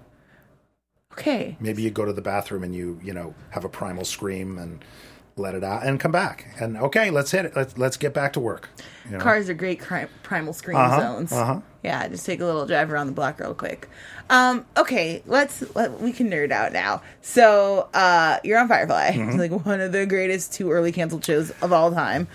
okay. 1.13 1.57
Maybe 1.59 1.81
you 1.81 1.91
go 1.91 2.05
to 2.05 2.13
the 2.13 2.21
bathroom 2.21 2.63
and 2.63 2.73
you 2.75 2.99
you 3.03 3.13
know 3.13 3.33
have 3.51 3.63
a 3.65 3.69
primal 3.69 4.05
scream 4.05 4.57
and 4.57 4.83
let 5.35 5.55
it 5.55 5.63
out 5.63 5.83
and 5.83 5.99
come 5.99 6.11
back 6.11 6.45
and 6.59 6.77
okay, 6.77 7.09
let's 7.09 7.31
hit 7.31 7.45
it. 7.45 7.55
Let's 7.55 7.77
let's 7.77 7.97
get 7.97 8.13
back 8.13 8.33
to 8.33 8.39
work. 8.39 8.69
You 9.05 9.11
know? 9.11 9.19
Cars 9.19 9.49
are 9.49 9.53
great 9.55 9.79
cri- 9.79 10.05
primal 10.21 10.53
scream 10.53 10.77
Uh-huh, 10.77 10.99
zones. 10.99 11.31
uh-huh. 11.31 11.61
Yeah, 11.83 12.07
just 12.07 12.25
take 12.25 12.39
a 12.39 12.45
little 12.45 12.65
drive 12.65 12.91
around 12.91 13.07
the 13.07 13.13
block 13.13 13.39
real 13.39 13.53
quick. 13.53 13.89
Um, 14.29 14.65
okay, 14.77 15.21
let's 15.25 15.75
let, 15.75 15.99
we 15.99 16.13
can 16.13 16.29
nerd 16.29 16.51
out 16.51 16.71
now. 16.71 17.01
So 17.21 17.89
uh, 17.93 18.37
you're 18.43 18.57
on 18.59 18.67
Firefly, 18.69 19.11
Mm-hmm. 19.11 19.29
It's 19.29 19.37
like 19.51 19.65
one 19.65 19.81
of 19.81 19.91
the 19.91 20.05
greatest 20.05 20.53
too 20.53 20.71
early 20.71 20.91
canceled 20.91 21.25
shows 21.25 21.49
of 21.61 21.73
all 21.73 21.91
time. 21.91 22.27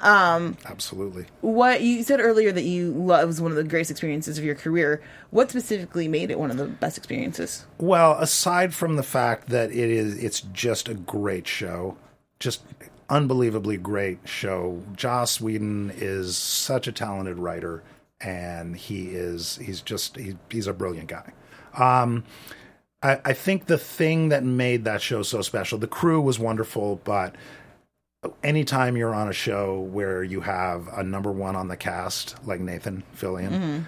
Absolutely. 0.00 1.26
What 1.40 1.82
you 1.82 2.02
said 2.02 2.20
earlier 2.20 2.52
that 2.52 2.62
you 2.64 2.92
lo- 2.92 3.20
it 3.20 3.26
was 3.26 3.40
one 3.40 3.50
of 3.50 3.56
the 3.56 3.64
greatest 3.64 3.90
experiences 3.90 4.38
of 4.38 4.44
your 4.44 4.54
career. 4.54 5.02
What 5.30 5.50
specifically 5.50 6.08
made 6.08 6.30
it 6.30 6.38
one 6.38 6.50
of 6.50 6.56
the 6.56 6.66
best 6.66 6.98
experiences? 6.98 7.66
Well, 7.78 8.12
aside 8.18 8.74
from 8.74 8.96
the 8.96 9.02
fact 9.02 9.48
that 9.48 9.70
it 9.70 9.90
is, 9.90 10.22
it's 10.22 10.40
just 10.40 10.88
a 10.88 10.94
great 10.94 11.46
show, 11.46 11.96
just 12.38 12.62
unbelievably 13.08 13.78
great 13.78 14.18
show. 14.24 14.82
Joss 14.94 15.40
Whedon 15.40 15.92
is 15.96 16.36
such 16.36 16.86
a 16.86 16.92
talented 16.92 17.38
writer, 17.38 17.82
and 18.20 18.76
he 18.76 19.10
is 19.10 19.56
he's 19.56 19.80
just 19.80 20.16
he, 20.16 20.36
he's 20.50 20.66
a 20.66 20.72
brilliant 20.72 21.08
guy. 21.08 21.32
Um, 21.74 22.24
I, 23.02 23.20
I 23.24 23.32
think 23.32 23.66
the 23.66 23.78
thing 23.78 24.30
that 24.30 24.44
made 24.44 24.84
that 24.84 25.02
show 25.02 25.22
so 25.22 25.42
special, 25.42 25.78
the 25.78 25.86
crew 25.86 26.20
was 26.20 26.38
wonderful, 26.38 27.00
but 27.04 27.34
anytime 28.42 28.96
you're 28.96 29.14
on 29.14 29.28
a 29.28 29.32
show 29.32 29.80
where 29.80 30.22
you 30.22 30.40
have 30.40 30.88
a 30.88 31.02
number 31.02 31.32
one 31.32 31.56
on 31.56 31.68
the 31.68 31.76
cast 31.76 32.36
like 32.46 32.60
Nathan 32.60 33.02
Fillion, 33.14 33.50
mm-hmm. 33.50 33.78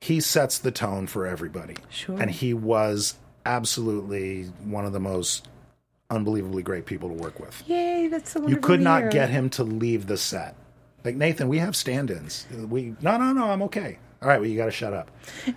he 0.00 0.20
sets 0.20 0.58
the 0.58 0.70
tone 0.70 1.06
for 1.06 1.26
everybody. 1.26 1.76
Sure. 1.88 2.20
And 2.20 2.30
he 2.30 2.54
was 2.54 3.14
absolutely 3.46 4.44
one 4.64 4.84
of 4.84 4.92
the 4.92 5.00
most 5.00 5.48
unbelievably 6.10 6.62
great 6.62 6.86
people 6.86 7.08
to 7.08 7.14
work 7.14 7.38
with. 7.38 7.62
Yay, 7.66 8.08
that's 8.08 8.32
so 8.32 8.46
You 8.46 8.56
could 8.56 8.80
not 8.80 9.10
get 9.10 9.30
him 9.30 9.48
to 9.50 9.64
leave 9.64 10.06
the 10.06 10.16
set. 10.16 10.56
Like 11.04 11.16
Nathan, 11.16 11.48
we 11.48 11.58
have 11.58 11.74
stand-ins. 11.74 12.46
We 12.68 12.94
no, 13.00 13.16
no, 13.16 13.32
no. 13.32 13.50
I'm 13.50 13.62
okay. 13.62 13.98
All 14.22 14.28
right, 14.28 14.38
well, 14.38 14.50
you 14.50 14.56
got 14.58 14.66
to 14.66 14.70
shut 14.70 14.92
up. 14.92 15.10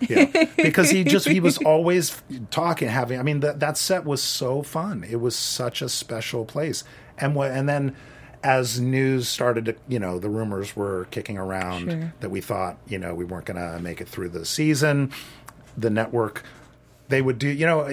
Yeah, 0.08 0.46
because 0.56 0.88
he 0.88 1.04
just 1.04 1.28
he 1.28 1.38
was 1.38 1.58
always 1.66 2.22
talking, 2.50 2.88
having. 2.88 3.18
I 3.18 3.22
mean, 3.22 3.40
that 3.40 3.60
that 3.60 3.76
set 3.76 4.06
was 4.06 4.22
so 4.22 4.62
fun. 4.62 5.04
It 5.04 5.20
was 5.20 5.36
such 5.36 5.82
a 5.82 5.88
special 5.88 6.46
place, 6.46 6.82
and 7.18 7.34
what 7.34 7.50
and 7.50 7.68
then 7.68 7.94
as 8.44 8.78
news 8.78 9.26
started 9.26 9.64
to, 9.64 9.74
you 9.88 9.98
know, 9.98 10.18
the 10.20 10.28
rumors 10.28 10.76
were 10.76 11.06
kicking 11.10 11.38
around 11.38 11.90
Sure. 11.90 12.12
that 12.20 12.30
we 12.30 12.40
thought, 12.40 12.76
you 12.86 12.98
know, 12.98 13.14
we 13.14 13.24
weren't 13.24 13.46
going 13.46 13.56
to 13.56 13.80
make 13.80 14.00
it 14.00 14.06
through 14.08 14.28
the 14.28 14.44
season. 14.44 15.10
The 15.76 15.90
network 15.90 16.44
they 17.08 17.20
would 17.20 17.38
do 17.38 17.48
you 17.48 17.66
know 17.66 17.86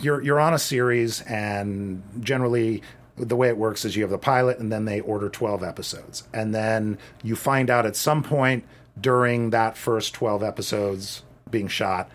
you're 0.00 0.20
you're 0.22 0.40
on 0.40 0.52
a 0.52 0.58
series 0.58 1.20
and 1.22 2.02
generally 2.18 2.82
the 3.16 3.36
way 3.36 3.46
it 3.46 3.56
works 3.56 3.84
is 3.84 3.94
you 3.94 4.02
have 4.02 4.10
the 4.10 4.18
pilot 4.18 4.58
and 4.58 4.72
then 4.72 4.86
they 4.86 4.98
order 5.00 5.28
12 5.28 5.62
episodes 5.62 6.24
and 6.34 6.52
then 6.52 6.98
you 7.22 7.36
find 7.36 7.70
out 7.70 7.86
at 7.86 7.94
some 7.94 8.24
point 8.24 8.64
during 9.00 9.50
that 9.50 9.76
first 9.76 10.14
12 10.14 10.42
episodes 10.42 11.22
being 11.48 11.68
shot 11.68 12.10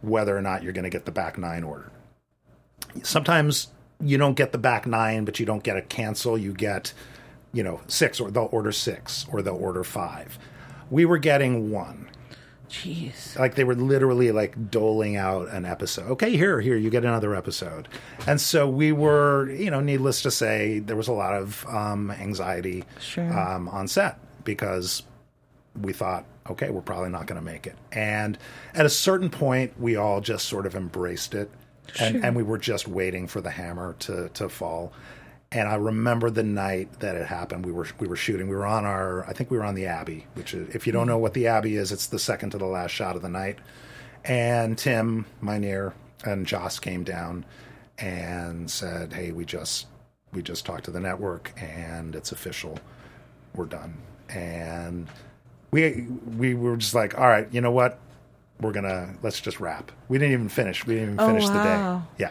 whether 0.00 0.36
or 0.38 0.40
not 0.40 0.62
you're 0.62 0.72
going 0.72 0.84
to 0.84 0.88
get 0.90 1.04
the 1.04 1.10
back 1.10 1.36
9 1.36 1.64
ordered 1.64 1.90
sometimes 3.02 3.68
you 4.00 4.16
don't 4.18 4.34
get 4.36 4.52
the 4.52 4.58
back 4.58 4.86
9 4.86 5.24
but 5.24 5.40
you 5.40 5.46
don't 5.46 5.64
get 5.64 5.76
a 5.76 5.82
cancel 5.82 6.38
you 6.38 6.52
get 6.52 6.92
you 7.52 7.62
know 7.62 7.80
6 7.86 8.20
or 8.20 8.30
they'll 8.30 8.48
order 8.52 8.72
6 8.72 9.26
or 9.32 9.42
they'll 9.42 9.54
order 9.56 9.84
5 9.84 10.38
we 10.90 11.04
were 11.04 11.18
getting 11.18 11.70
1 11.70 12.08
Jeez. 12.68 13.38
like 13.38 13.54
they 13.54 13.64
were 13.64 13.74
literally 13.74 14.30
like 14.30 14.70
doling 14.70 15.16
out 15.16 15.48
an 15.48 15.64
episode. 15.64 16.10
Okay, 16.10 16.36
here, 16.36 16.60
here, 16.60 16.76
you 16.76 16.90
get 16.90 17.02
another 17.02 17.34
episode. 17.34 17.88
And 18.26 18.38
so 18.38 18.68
we 18.68 18.92
were, 18.92 19.50
you 19.50 19.70
know, 19.70 19.80
needless 19.80 20.20
to 20.20 20.30
say, 20.30 20.78
there 20.80 20.94
was 20.94 21.08
a 21.08 21.14
lot 21.14 21.32
of 21.32 21.64
um, 21.66 22.10
anxiety 22.10 22.84
Sure. 23.00 23.32
um, 23.38 23.70
on 23.70 23.88
set 23.88 24.18
because 24.44 25.02
we 25.80 25.94
thought, 25.94 26.26
okay, 26.50 26.68
we're 26.68 26.82
probably 26.82 27.08
not 27.08 27.24
going 27.26 27.40
to 27.40 27.44
make 27.44 27.66
it. 27.66 27.74
And 27.90 28.36
at 28.74 28.84
a 28.84 28.90
certain 28.90 29.30
point, 29.30 29.72
we 29.80 29.96
all 29.96 30.20
just 30.20 30.46
sort 30.46 30.66
of 30.66 30.74
embraced 30.74 31.34
it, 31.34 31.50
and, 31.98 32.22
and 32.22 32.36
we 32.36 32.42
were 32.42 32.58
just 32.58 32.86
waiting 32.86 33.26
for 33.28 33.40
the 33.40 33.50
hammer 33.50 33.96
to 34.00 34.28
to 34.34 34.46
fall. 34.50 34.92
And 35.50 35.66
I 35.66 35.76
remember 35.76 36.28
the 36.28 36.42
night 36.42 37.00
that 37.00 37.16
it 37.16 37.26
happened. 37.26 37.64
We 37.64 37.72
were 37.72 37.86
we 37.98 38.06
were 38.06 38.16
shooting. 38.16 38.48
We 38.48 38.56
were 38.56 38.66
on 38.66 38.84
our. 38.84 39.24
I 39.26 39.32
think 39.32 39.50
we 39.50 39.56
were 39.56 39.64
on 39.64 39.74
the 39.74 39.86
Abby, 39.86 40.26
which 40.34 40.52
is, 40.52 40.74
if 40.74 40.86
you 40.86 40.92
don't 40.92 41.02
mm-hmm. 41.02 41.10
know 41.10 41.18
what 41.18 41.32
the 41.32 41.46
Abby 41.46 41.76
is, 41.76 41.90
it's 41.90 42.06
the 42.06 42.18
second 42.18 42.50
to 42.50 42.58
the 42.58 42.66
last 42.66 42.90
shot 42.90 43.16
of 43.16 43.22
the 43.22 43.30
night. 43.30 43.58
And 44.24 44.76
Tim 44.76 45.24
Minear 45.42 45.94
and 46.24 46.46
Joss 46.46 46.78
came 46.78 47.02
down 47.02 47.46
and 47.96 48.70
said, 48.70 49.14
"Hey, 49.14 49.32
we 49.32 49.46
just 49.46 49.86
we 50.34 50.42
just 50.42 50.66
talked 50.66 50.84
to 50.84 50.90
the 50.90 51.00
network, 51.00 51.54
and 51.56 52.14
it's 52.14 52.30
official. 52.30 52.78
We're 53.54 53.64
done." 53.64 53.96
And 54.28 55.08
we 55.70 56.08
we 56.36 56.52
were 56.54 56.76
just 56.76 56.94
like, 56.94 57.18
"All 57.18 57.26
right, 57.26 57.48
you 57.50 57.62
know 57.62 57.72
what? 57.72 57.98
We're 58.60 58.72
gonna 58.72 59.14
let's 59.22 59.40
just 59.40 59.60
wrap." 59.60 59.92
We 60.08 60.18
didn't 60.18 60.34
even 60.34 60.48
finish. 60.50 60.86
We 60.86 60.96
didn't 60.96 61.14
even 61.14 61.20
Oh, 61.20 61.28
finish 61.28 61.46
the 61.46 61.62
day. 61.62 62.00
Yeah 62.18 62.30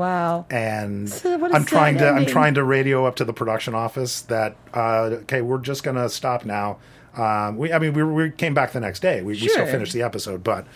Wow. 0.00 0.46
and 0.50 1.08
So 1.08 1.34
I'm 1.52 1.64
trying 1.66 1.98
to 1.98 2.08
I'm 2.08 2.24
trying 2.26 2.54
to 2.54 2.64
radio 2.64 3.04
up 3.06 3.16
to 3.16 3.24
the 3.24 3.32
production 3.34 3.74
office 3.74 4.22
that 4.22 4.56
uh, 4.72 5.10
okay 5.24 5.42
we're 5.42 5.58
just 5.58 5.82
gonna 5.84 6.08
stop 6.08 6.44
now. 6.44 6.78
Um, 7.14 7.56
we 7.58 7.72
I 7.72 7.78
mean 7.78 7.92
we, 7.92 8.02
we 8.02 8.30
came 8.30 8.54
back 8.54 8.72
the 8.72 8.80
next 8.80 9.00
day. 9.00 9.20
We, 9.20 9.34
we 9.34 9.48
still 9.48 9.66
finished 9.66 9.92
the 9.92 10.02
episode, 10.02 10.42
but 10.42 10.66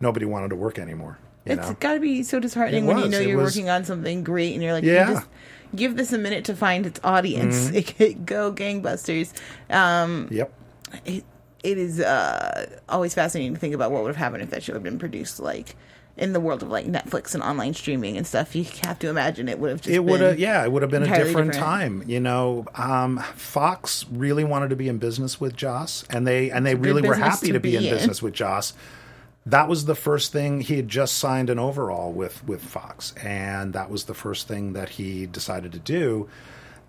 nobody 0.00 0.26
wanted 0.26 0.50
to 0.50 0.56
work 0.56 0.78
anymore. 0.78 1.18
You 1.44 1.54
It's 1.54 1.68
know? 1.68 1.76
got 1.80 1.94
to 1.94 2.00
be 2.00 2.22
so 2.22 2.38
disheartening 2.40 2.86
when 2.86 2.98
you 2.98 3.08
know 3.08 3.18
It 3.20 3.26
you're 3.28 3.38
was- 3.38 3.56
working 3.56 3.68
on 3.70 3.84
something 3.84 4.22
great 4.22 4.52
and 4.54 4.62
you're 4.62 4.72
like, 4.74 4.84
Yeah. 4.84 5.08
you 5.08 5.14
just 5.16 5.26
give 5.74 5.96
this 5.96 6.12
a 6.12 6.18
minute 6.18 6.44
to 6.46 6.54
find 6.54 6.84
its 6.86 7.00
audience. 7.02 7.66
Mm-hmm. 7.68 7.76
It 7.80 7.96
could 7.96 8.26
go 8.26 8.52
gangbusters. 8.52 9.32
Um, 9.70 10.28
Yep. 10.30 10.52
it, 11.04 11.24
it 11.64 11.78
is 11.78 12.00
uh, 12.00 12.66
always 12.88 13.14
fascinating 13.14 13.54
to 13.54 13.58
think 13.60 13.74
about 13.74 13.90
what 13.90 14.02
would 14.02 14.08
have 14.08 14.16
happened 14.16 14.42
if 14.44 14.50
that 14.50 14.62
show 14.62 14.74
had 14.74 14.82
been 14.84 14.98
produced 14.98 15.40
like 15.40 15.74
in 16.18 16.32
the 16.32 16.40
world 16.40 16.62
of 16.62 16.68
like 16.68 16.86
Netflix 16.86 17.34
and 17.34 17.42
online 17.42 17.74
streaming 17.74 18.16
and 18.16 18.26
stuff. 18.26 18.54
You 18.54 18.64
have 18.82 18.98
to 18.98 19.08
imagine 19.08 19.48
it 19.48 19.58
would 19.58 19.70
have 19.70 19.80
just 19.80 19.94
It 19.94 20.04
would 20.04 20.20
have, 20.20 20.38
yeah, 20.38 20.64
it 20.64 20.72
would 20.72 20.82
have 20.82 20.90
been 20.90 21.04
a 21.04 21.06
different, 21.06 21.52
different. 21.52 21.54
time. 21.54 22.02
You 22.06 22.20
know, 22.20 22.66
um, 22.74 23.18
Fox 23.36 24.04
really 24.10 24.44
wanted 24.44 24.70
to 24.70 24.76
be 24.76 24.88
in 24.88 24.98
business 24.98 25.40
with 25.40 25.56
Joss, 25.56 26.04
and 26.10 26.26
they 26.26 26.50
and 26.50 26.66
they 26.66 26.74
really 26.74 27.02
were 27.02 27.14
happy 27.14 27.48
to 27.48 27.52
to 27.54 27.60
be, 27.60 27.70
be 27.70 27.76
in 27.76 27.84
in. 27.84 27.90
business 27.90 28.20
with 28.20 28.34
Joss. 28.34 28.74
That 29.46 29.68
was 29.68 29.86
the 29.86 29.94
first 29.94 30.30
thing 30.32 30.60
he 30.60 30.76
had 30.76 30.88
just 30.88 31.16
signed 31.16 31.48
an 31.48 31.58
overall 31.58 32.12
with 32.12 32.44
with 32.46 32.62
Fox, 32.62 33.14
and 33.22 33.72
that 33.72 33.88
was 33.90 34.04
the 34.04 34.14
first 34.14 34.46
thing 34.48 34.74
that 34.74 34.90
he 34.90 35.24
decided 35.26 35.72
to 35.72 35.78
do. 35.78 36.28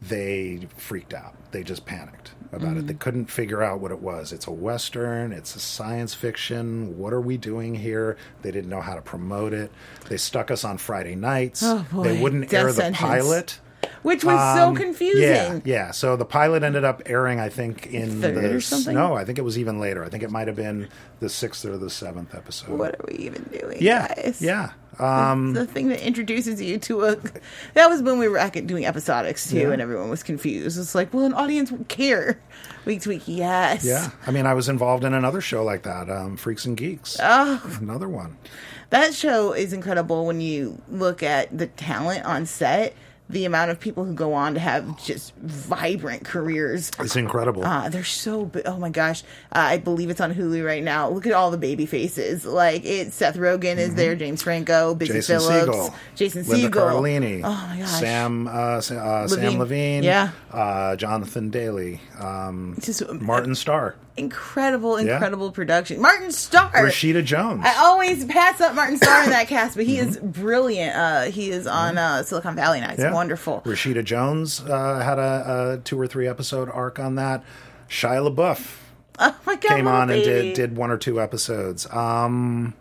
They 0.01 0.67
freaked 0.77 1.13
out. 1.13 1.35
They 1.51 1.63
just 1.63 1.85
panicked 1.85 2.31
about 2.53 2.77
it. 2.77 2.87
They 2.87 2.93
Mm-hmm. 2.93 2.99
couldn't 2.99 3.25
figure 3.25 3.61
out 3.61 3.79
what 3.81 3.91
it 3.91 3.99
was. 4.01 4.31
It's 4.31 4.47
a 4.47 4.51
western. 4.51 5.31
It's 5.33 5.55
a 5.55 5.59
science 5.59 6.13
fiction. 6.13 6.97
What 6.97 7.11
are 7.13 7.19
we 7.21 7.37
doing 7.37 7.75
here? 7.75 8.15
They 8.41 8.51
didn't 8.51 8.69
know 8.69 8.81
how 8.81 8.95
to 8.95 9.01
promote 9.01 9.53
it. 9.53 9.71
They 10.07 10.17
stuck 10.17 10.51
us 10.51 10.63
on 10.63 10.77
Friday 10.77 11.15
nights. 11.15 11.61
Oh. 11.63 11.85
They 12.03 12.19
wouldn't 12.21 12.49
Death 12.49 12.79
air 12.79 12.91
the 12.91 12.95
pilot. 12.95 13.59
Which 14.03 14.23
was 14.23 14.39
so 14.57 14.69
Um, 14.69 14.75
confusing. 14.75 15.21
Yeah, 15.21 15.59
yeah. 15.65 15.91
So 15.91 16.15
the 16.15 16.25
pilot 16.25 16.63
ended 16.63 16.83
up 16.83 17.01
airing, 17.05 17.39
I 17.39 17.49
think, 17.49 17.87
in 17.87 18.21
Third 18.21 18.35
the 18.35 18.55
or 18.55 18.61
something? 18.61 18.93
no, 18.95 19.15
I 19.15 19.25
think 19.25 19.37
it 19.37 19.43
was 19.43 19.57
even 19.57 19.79
later. 19.79 20.03
I 20.03 20.09
think 20.09 20.23
it 20.23 20.31
might 20.31 20.47
have 20.47 20.55
been 20.55 20.87
the 21.19 21.29
sixth 21.29 21.65
or 21.65 21.77
the 21.77 21.89
seventh 21.89 22.33
episode. 22.35 22.77
What 22.77 22.95
are 22.95 23.05
we 23.07 23.15
even 23.15 23.43
doing, 23.43 23.77
yeah, 23.81 24.13
guys? 24.15 24.41
yeah. 24.41 24.71
Um, 24.99 25.53
the 25.53 25.65
thing 25.65 25.87
that 25.89 26.05
introduces 26.05 26.61
you 26.61 26.77
to 26.79 27.05
a 27.05 27.15
that 27.73 27.89
was 27.89 28.01
when 28.01 28.19
we 28.19 28.27
were 28.27 28.37
at 28.37 28.51
doing 28.67 28.83
episodics 28.83 29.49
too 29.49 29.59
Yeah. 29.59 29.69
and 29.69 29.81
everyone 29.81 30.09
was 30.09 30.23
confused 30.23 30.77
it's 30.77 30.93
like 30.93 31.13
well 31.13 31.23
an 31.23 31.33
audience 31.33 31.71
care 31.87 32.37
week 32.83 33.03
to 33.03 33.09
week 33.09 33.21
yes 33.25 33.85
yeah. 33.85 34.09
I 34.27 34.31
mean, 34.31 34.45
I 34.45 34.53
was 34.53 34.67
involved 34.67 35.05
in 35.05 35.13
another 35.13 35.39
show 35.39 35.63
like 35.63 35.83
that, 35.83 36.09
um, 36.09 36.35
Freaks 36.35 36.65
and 36.65 36.75
Geeks. 36.75 37.15
oh 37.23 37.77
Another 37.79 38.09
one. 38.09 38.35
that 38.89 39.13
show 39.13 39.53
is 39.53 39.71
incredible 39.71 40.25
when 40.25 40.41
you 40.41 40.81
look 40.89 41.23
at 41.23 41.57
the 41.57 41.67
talent 41.67 42.25
on 42.25 42.45
set 42.45 42.93
the 43.29 43.45
amount 43.45 43.69
of 43.69 43.79
people 43.79 44.03
who 44.05 44.13
go 44.13 44.33
on 44.33 44.55
to 44.55 44.59
have 44.59 44.97
just 45.03 45.35
vibrant 45.37 46.25
careers 46.25 46.89
It's 46.99 47.15
incredible. 47.15 47.63
uh, 47.63 47.87
they're 47.89 48.03
so 48.03 48.49
oh 48.65 48.77
my 48.77 48.89
gosh 48.89 49.21
uh, 49.51 49.59
i 49.59 49.77
believe 49.77 50.09
it's 50.09 50.19
on 50.21 50.33
hulu 50.33 50.65
right 50.65 50.83
now 50.83 51.09
look 51.09 51.27
at 51.27 51.33
all 51.33 51.51
the 51.51 51.57
baby 51.57 51.85
faces 51.85 52.45
like 52.45 52.83
it's 52.85 53.15
seth 53.15 53.35
rogen 53.37 53.77
is 53.77 53.93
there 53.95 54.15
james 54.15 54.41
franco 54.41 54.95
busy 54.95 55.09
Mm-hmm. 55.13 55.17
Jason 55.19 55.39
phillips 55.39 55.77
Segel, 55.77 55.93
jason 56.15 56.45
Linda. 56.47 56.69
Cardellini, 56.79 57.41
oh 57.43 57.67
my 57.69 57.79
gosh 57.79 57.89
Sam, 57.99 58.47
uh, 58.47 58.51
uh, 58.51 58.81
Sam 58.81 59.27
Levine. 59.27 59.59
Levine, 59.59 60.03
Yeah. 60.03 60.29
uh, 60.51 60.95
Jonathan 60.95 61.49
Daley, 61.49 61.99
um, 62.19 62.75
just 62.81 63.07
Martin 63.13 63.53
Starr, 63.55 63.95
incredible, 64.19 65.01
Yeah. 65.01 65.13
incredible 65.13 65.51
production. 65.51 66.01
Martin 66.01 66.31
Starr. 66.31 66.69
Rashida 66.71 67.23
Jones. 67.23 67.61
I 67.65 67.75
always 67.85 68.25
pass 68.25 68.61
up 68.61 68.75
Martin 68.75 68.97
Starr 68.97 69.23
in 69.23 69.29
that 69.31 69.47
cast, 69.47 69.75
but 69.75 69.85
he 69.85 69.97
is 69.97 70.17
Mm-hmm. 70.17 70.27
brilliant. 70.41 70.95
Uh, 70.95 71.21
he 71.23 71.49
is 71.49 71.65
on 71.65 71.97
uh, 71.97 72.21
Silicon 72.23 72.55
Valley 72.55 72.79
now. 72.81 72.89
He's 72.89 72.99
Yeah. 72.99 73.13
wonderful. 73.13 73.61
Rashida 73.65 74.03
Jones 74.03 74.61
uh, 74.61 74.99
had 74.99 75.17
a, 75.17 75.73
a 75.75 75.81
two 75.83 75.99
or 75.99 76.05
three 76.07 76.27
episode 76.27 76.69
arc 76.69 76.99
on 76.99 77.15
that. 77.15 77.43
Shia 77.89 78.29
LaBeouf 78.33 78.75
Oh 79.19 79.35
my 79.45 79.55
god, 79.55 79.75
came 79.75 79.87
on 79.87 80.09
and 80.11 80.23
did 80.23 80.53
did 80.55 80.77
one 80.77 80.91
or 80.91 80.97
two 80.97 81.19
episodes. 81.19 81.91
Um, 81.91 82.73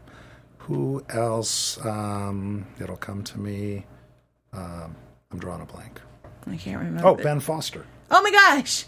who 0.58 1.02
else? 1.08 1.84
Um, 1.84 2.66
it'll 2.80 2.96
come 2.96 3.24
to 3.24 3.40
me. 3.40 3.86
Um, 4.52 4.94
I'm 5.32 5.38
drawing 5.38 5.62
a 5.62 5.64
blank. 5.66 6.00
I 6.46 6.56
can't 6.56 6.78
remember. 6.78 7.06
Oh, 7.08 7.14
Ben 7.14 7.40
Foster. 7.40 7.84
Oh 8.10 8.22
my 8.22 8.30
gosh. 8.30 8.84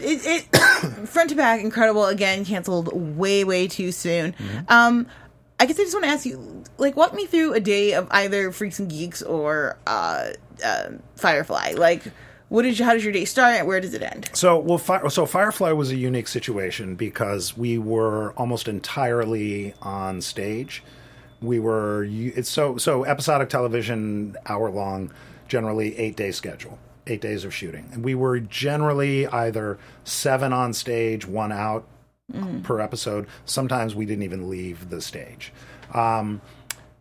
It, 0.00 0.48
it 0.52 0.56
front 1.08 1.30
to 1.30 1.36
back 1.36 1.60
incredible. 1.60 2.06
Again 2.06 2.44
canceled 2.44 2.92
way 3.16 3.44
way 3.44 3.68
too 3.68 3.92
soon. 3.92 4.32
Mm-hmm. 4.32 4.58
um 4.68 5.06
i 5.58 5.66
guess 5.66 5.78
i 5.78 5.82
just 5.82 5.94
want 5.94 6.04
to 6.04 6.10
ask 6.10 6.24
you 6.24 6.64
like 6.78 6.96
walk 6.96 7.12
me 7.12 7.26
through 7.26 7.52
a 7.52 7.60
day 7.60 7.92
of 7.92 8.08
either 8.10 8.50
freaks 8.50 8.78
and 8.78 8.88
geeks 8.88 9.22
or 9.22 9.76
uh, 9.86 10.30
uh 10.64 10.90
firefly. 11.16 11.74
Like 11.76 12.04
what 12.50 12.62
did 12.62 12.80
you, 12.80 12.84
how 12.84 12.94
does 12.94 13.04
your 13.04 13.12
day 13.12 13.24
start? 13.24 13.54
And 13.54 13.66
where 13.66 13.80
does 13.80 13.94
it 13.94 14.02
end? 14.02 14.28
So, 14.32 14.58
well, 14.58 14.76
Fi- 14.76 15.06
so 15.06 15.24
Firefly 15.24 15.70
was 15.70 15.92
a 15.92 15.96
unique 15.96 16.26
situation 16.26 16.96
because 16.96 17.56
we 17.56 17.78
were 17.78 18.32
almost 18.32 18.66
entirely 18.66 19.72
on 19.80 20.20
stage. 20.20 20.82
We 21.40 21.60
were 21.60 22.04
it's 22.10 22.50
so 22.50 22.76
so 22.76 23.04
episodic 23.04 23.48
television, 23.50 24.36
hour 24.46 24.68
long, 24.70 25.12
generally 25.46 25.96
eight 25.96 26.16
day 26.16 26.32
schedule, 26.32 26.78
eight 27.10 27.20
days 27.20 27.44
of 27.44 27.54
shooting, 27.54 27.88
and 27.92 28.04
we 28.04 28.14
were 28.14 28.40
generally 28.40 29.26
either 29.26 29.78
seven 30.04 30.52
on 30.52 30.72
stage, 30.72 31.26
one 31.26 31.52
out 31.52 31.86
per 32.62 32.80
episode. 32.80 33.26
Sometimes 33.44 33.94
we 33.94 34.06
didn't 34.06 34.22
even 34.22 34.48
leave 34.48 34.90
the 34.90 35.00
stage. 35.00 35.52
Um, 35.92 36.40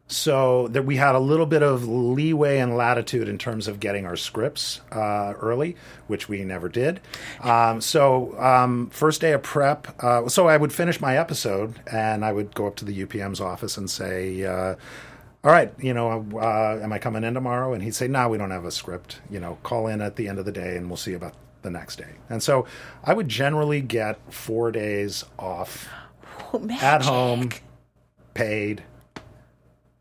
so 0.08 0.68
that 0.70 0.86
we 0.86 0.96
had 0.96 1.14
a 1.14 1.20
little 1.20 1.46
bit 1.46 1.62
of 1.62 1.88
leeway 1.88 2.58
and 2.58 2.76
latitude 2.76 3.30
in 3.30 3.38
terms 3.38 3.68
of 3.68 3.80
getting 3.80 4.08
our 4.08 4.16
scripts 4.16 4.82
uh, 4.92 5.34
early, 5.40 5.76
which 6.08 6.28
we 6.28 6.44
never 6.44 6.68
did. 6.68 7.00
Um, 7.42 7.80
so 7.80 8.38
um, 8.42 8.90
first 8.90 9.22
day 9.22 9.34
of 9.34 9.44
prep, 9.44 10.04
uh, 10.04 10.28
so 10.28 10.48
I 10.48 10.58
would 10.58 10.74
finish 10.74 11.00
my 11.00 11.16
episode 11.16 11.80
and 11.92 12.26
I 12.26 12.32
would 12.32 12.56
go 12.56 12.66
up 12.66 12.76
to 12.78 12.86
the 12.86 13.06
UPM's 13.06 13.40
office 13.40 13.78
and 13.78 13.90
say. 13.90 14.44
Uh, 14.46 14.76
all 15.44 15.52
right, 15.52 15.74
you 15.80 15.94
know, 15.94 16.26
uh, 16.36 16.80
am 16.82 16.92
I 16.92 17.00
coming 17.00 17.24
in 17.24 17.34
tomorrow? 17.34 17.74
And 17.74 17.82
he'd 17.82 17.96
say, 17.96 18.08
no, 18.08 18.28
we 18.30 18.38
don't 18.38 18.52
have 18.52 18.66
a 18.66 18.72
script. 18.72 19.22
You 19.30 19.40
know, 19.40 19.58
call 19.64 19.88
in 19.88 20.02
at 20.02 20.16
the 20.16 20.28
end 20.28 20.40
of 20.40 20.46
the 20.46 20.52
day 20.52 20.76
and 20.76 20.90
we'll 20.90 20.98
see 20.98 21.14
about 21.14 21.34
the 21.62 21.70
next 21.70 21.98
day. 21.98 22.16
And 22.30 22.44
so 22.44 22.66
I 23.04 23.14
would 23.14 23.30
generally 23.30 23.82
get 23.82 24.20
four 24.32 24.72
days 24.72 25.24
off 25.38 25.88
Oh, 26.52 26.68
at 26.70 27.04
home, 27.04 27.50
paid, 28.34 28.84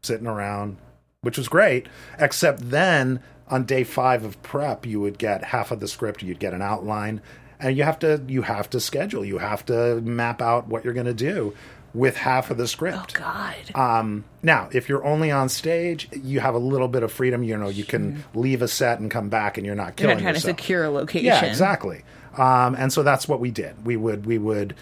sitting 0.02 0.26
around, 0.26 0.78
which 1.20 1.36
was 1.36 1.48
great. 1.48 1.88
Except 2.18 2.70
then 2.70 3.20
on 3.48 3.64
day 3.64 3.84
five 3.84 4.24
of 4.24 4.40
prep, 4.42 4.86
you 4.86 5.00
would 5.00 5.18
get 5.18 5.44
half 5.44 5.70
of 5.70 5.80
the 5.80 5.88
script, 5.88 6.22
you'd 6.22 6.38
get 6.38 6.54
an 6.54 6.62
outline, 6.62 7.20
and 7.60 7.76
you 7.76 7.82
have 7.82 7.98
to 7.98 8.22
you 8.28 8.42
have 8.42 8.70
to 8.70 8.80
schedule, 8.80 9.24
you 9.24 9.38
have 9.38 9.64
to 9.66 10.00
map 10.00 10.40
out 10.40 10.68
what 10.68 10.84
you're 10.84 10.94
going 10.94 11.06
to 11.06 11.14
do 11.14 11.54
with 11.94 12.16
half 12.16 12.50
of 12.50 12.56
the 12.58 12.68
script. 12.68 12.98
oh 12.98 13.04
god 13.18 13.54
Um, 13.74 14.24
now, 14.42 14.68
if 14.72 14.88
you're 14.88 15.04
only 15.04 15.30
on 15.30 15.48
stage, 15.48 16.08
you 16.12 16.40
have 16.40 16.54
a 16.54 16.58
little 16.58 16.88
bit 16.88 17.02
of 17.02 17.10
freedom. 17.10 17.42
You 17.42 17.56
know, 17.56 17.68
you 17.68 17.84
can 17.84 18.24
leave 18.34 18.62
a 18.62 18.68
set 18.68 19.00
and 19.00 19.10
come 19.10 19.28
back, 19.30 19.56
and 19.56 19.66
you're 19.66 19.74
not 19.74 19.98
you're 19.98 20.08
killing 20.08 20.16
not 20.18 20.22
trying 20.22 20.34
yourself. 20.34 20.56
to 20.56 20.62
secure 20.62 20.84
a 20.84 20.90
location 20.90 21.26
Yeah, 21.26 21.44
exactly. 21.44 22.04
Um, 22.36 22.74
and 22.76 22.92
so 22.92 23.02
that's 23.02 23.26
what 23.26 23.40
we 23.40 23.50
did. 23.50 23.84
We 23.86 23.96
would 23.96 24.26
we 24.26 24.38
would 24.38 24.74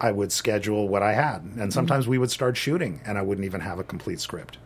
I 0.00 0.12
would 0.12 0.32
schedule 0.32 0.88
what 0.88 1.02
I 1.02 1.12
had, 1.12 1.42
and 1.58 1.72
sometimes 1.72 2.08
we 2.08 2.18
would 2.18 2.30
start 2.30 2.56
shooting, 2.56 3.00
and 3.06 3.16
I 3.16 3.22
wouldn't 3.22 3.44
even 3.44 3.60
have 3.60 3.78
a 3.78 3.84
complete 3.84 4.20
script. 4.20 4.58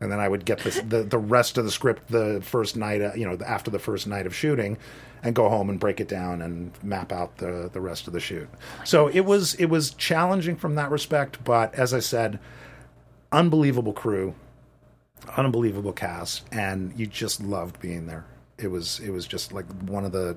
and 0.00 0.10
then 0.10 0.18
I 0.20 0.28
would 0.28 0.44
get 0.44 0.58
this, 0.60 0.80
the 0.80 1.02
the 1.02 1.18
rest 1.18 1.58
of 1.58 1.64
the 1.64 1.70
script 1.70 2.10
the 2.10 2.40
first 2.42 2.76
night, 2.76 3.00
uh, 3.02 3.12
you 3.14 3.24
know, 3.26 3.38
after 3.46 3.70
the 3.70 3.78
first 3.78 4.06
night 4.06 4.26
of 4.26 4.34
shooting, 4.34 4.76
and 5.24 5.34
go 5.34 5.48
home 5.48 5.70
and 5.70 5.80
break 5.80 6.00
it 6.00 6.06
down 6.06 6.42
and 6.42 6.70
map 6.84 7.10
out 7.10 7.38
the 7.38 7.70
the 7.72 7.80
rest 7.80 8.06
of 8.06 8.12
the 8.12 8.20
shoot. 8.20 8.48
So 8.84 9.08
it 9.08 9.22
was 9.22 9.54
it 9.54 9.66
was 9.66 9.90
challenging 9.90 10.54
from 10.54 10.76
that 10.76 10.90
respect, 10.90 11.42
but 11.42 11.74
as 11.74 11.92
I 11.94 12.00
said, 12.00 12.38
unbelievable 13.32 13.94
crew, 13.94 14.34
unbelievable 15.36 15.92
cast, 15.92 16.44
and 16.52 16.92
you 16.96 17.06
just 17.06 17.40
loved 17.40 17.80
being 17.80 18.06
there. 18.06 18.26
It 18.58 18.68
was 18.68 19.00
it 19.00 19.10
was 19.10 19.26
just 19.26 19.52
like 19.52 19.66
one 19.82 20.04
of 20.04 20.12
the 20.12 20.36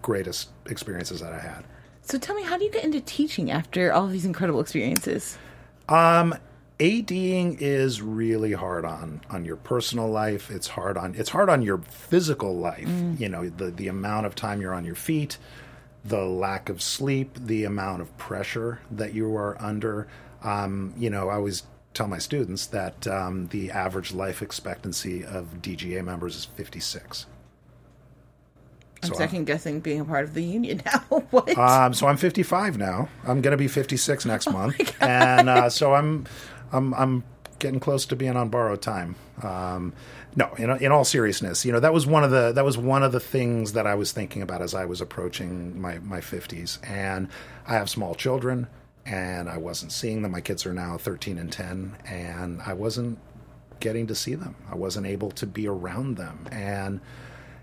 greatest 0.00 0.50
experiences 0.66 1.20
that 1.20 1.32
I 1.32 1.40
had. 1.40 1.64
So 2.02 2.16
tell 2.16 2.34
me, 2.34 2.42
how 2.42 2.56
do 2.56 2.64
you 2.64 2.70
get 2.70 2.84
into 2.84 3.00
teaching 3.00 3.50
after 3.50 3.92
all 3.92 4.06
these 4.06 4.24
incredible 4.24 4.60
experiences? 4.60 5.36
Um, 5.88 6.34
ADing 6.80 7.58
is 7.60 8.00
really 8.02 8.52
hard 8.52 8.84
on 8.84 9.20
on 9.30 9.44
your 9.44 9.56
personal 9.56 10.08
life. 10.08 10.50
It's 10.50 10.68
hard 10.68 10.96
on 10.96 11.14
it's 11.14 11.30
hard 11.30 11.48
on 11.50 11.62
your 11.62 11.78
physical 11.78 12.56
life. 12.56 12.88
You 13.18 13.28
know, 13.28 13.48
the 13.48 13.70
the 13.70 13.88
amount 13.88 14.26
of 14.26 14.34
time 14.34 14.60
you're 14.60 14.74
on 14.74 14.84
your 14.84 14.94
feet, 14.94 15.36
the 16.04 16.24
lack 16.24 16.68
of 16.68 16.80
sleep, 16.80 17.36
the 17.38 17.64
amount 17.64 18.02
of 18.02 18.16
pressure 18.16 18.80
that 18.90 19.14
you 19.14 19.34
are 19.36 19.60
under. 19.60 20.08
Um, 20.42 20.94
you 20.96 21.10
know, 21.10 21.28
I 21.28 21.34
always 21.34 21.64
tell 21.92 22.08
my 22.08 22.18
students 22.18 22.66
that 22.68 23.06
um, 23.06 23.48
the 23.48 23.70
average 23.70 24.12
life 24.12 24.42
expectancy 24.42 25.24
of 25.24 25.60
DGA 25.60 26.04
members 26.04 26.36
is 26.36 26.44
56. 26.46 27.26
I'm 29.02 29.08
So, 29.08 29.14
second 29.14 29.44
guessing 29.46 29.80
being 29.80 30.00
a 30.00 30.04
part 30.04 30.24
of 30.24 30.34
the 30.34 30.42
union 30.42 30.82
now. 30.86 31.00
what? 31.30 31.56
Um, 31.56 31.94
so 31.94 32.06
I'm 32.06 32.16
55 32.16 32.78
now. 32.78 33.08
I'm 33.24 33.40
going 33.40 33.52
to 33.52 33.56
be 33.56 33.68
56 33.68 34.24
next 34.26 34.50
month, 34.52 34.94
and 35.02 35.48
uh, 35.48 35.68
so 35.70 35.94
I'm, 35.94 36.26
I'm, 36.72 36.94
I'm 36.94 37.24
getting 37.58 37.78
close 37.78 38.06
to 38.06 38.16
being 38.16 38.36
on 38.36 38.48
borrowed 38.48 38.82
time. 38.82 39.14
Um, 39.42 39.92
no, 40.34 40.52
in, 40.54 40.70
in 40.82 40.92
all 40.92 41.04
seriousness, 41.04 41.64
you 41.64 41.72
know 41.72 41.80
that 41.80 41.92
was 41.92 42.06
one 42.06 42.24
of 42.24 42.30
the 42.30 42.52
that 42.52 42.64
was 42.64 42.76
one 42.76 43.02
of 43.02 43.12
the 43.12 43.20
things 43.20 43.72
that 43.74 43.86
I 43.86 43.94
was 43.94 44.12
thinking 44.12 44.42
about 44.42 44.62
as 44.62 44.74
I 44.74 44.84
was 44.84 45.00
approaching 45.00 45.80
my 45.80 45.98
my 45.98 46.20
50s, 46.20 46.78
and 46.88 47.28
I 47.66 47.74
have 47.74 47.88
small 47.88 48.14
children, 48.14 48.66
and 49.06 49.48
I 49.48 49.58
wasn't 49.58 49.92
seeing 49.92 50.22
them. 50.22 50.32
My 50.32 50.40
kids 50.40 50.66
are 50.66 50.74
now 50.74 50.98
13 50.98 51.38
and 51.38 51.52
10, 51.52 51.96
and 52.06 52.60
I 52.62 52.72
wasn't 52.72 53.18
getting 53.78 54.06
to 54.08 54.14
see 54.14 54.34
them. 54.34 54.56
I 54.70 54.74
wasn't 54.74 55.06
able 55.06 55.30
to 55.32 55.46
be 55.46 55.66
around 55.68 56.16
them, 56.16 56.46
and 56.50 57.00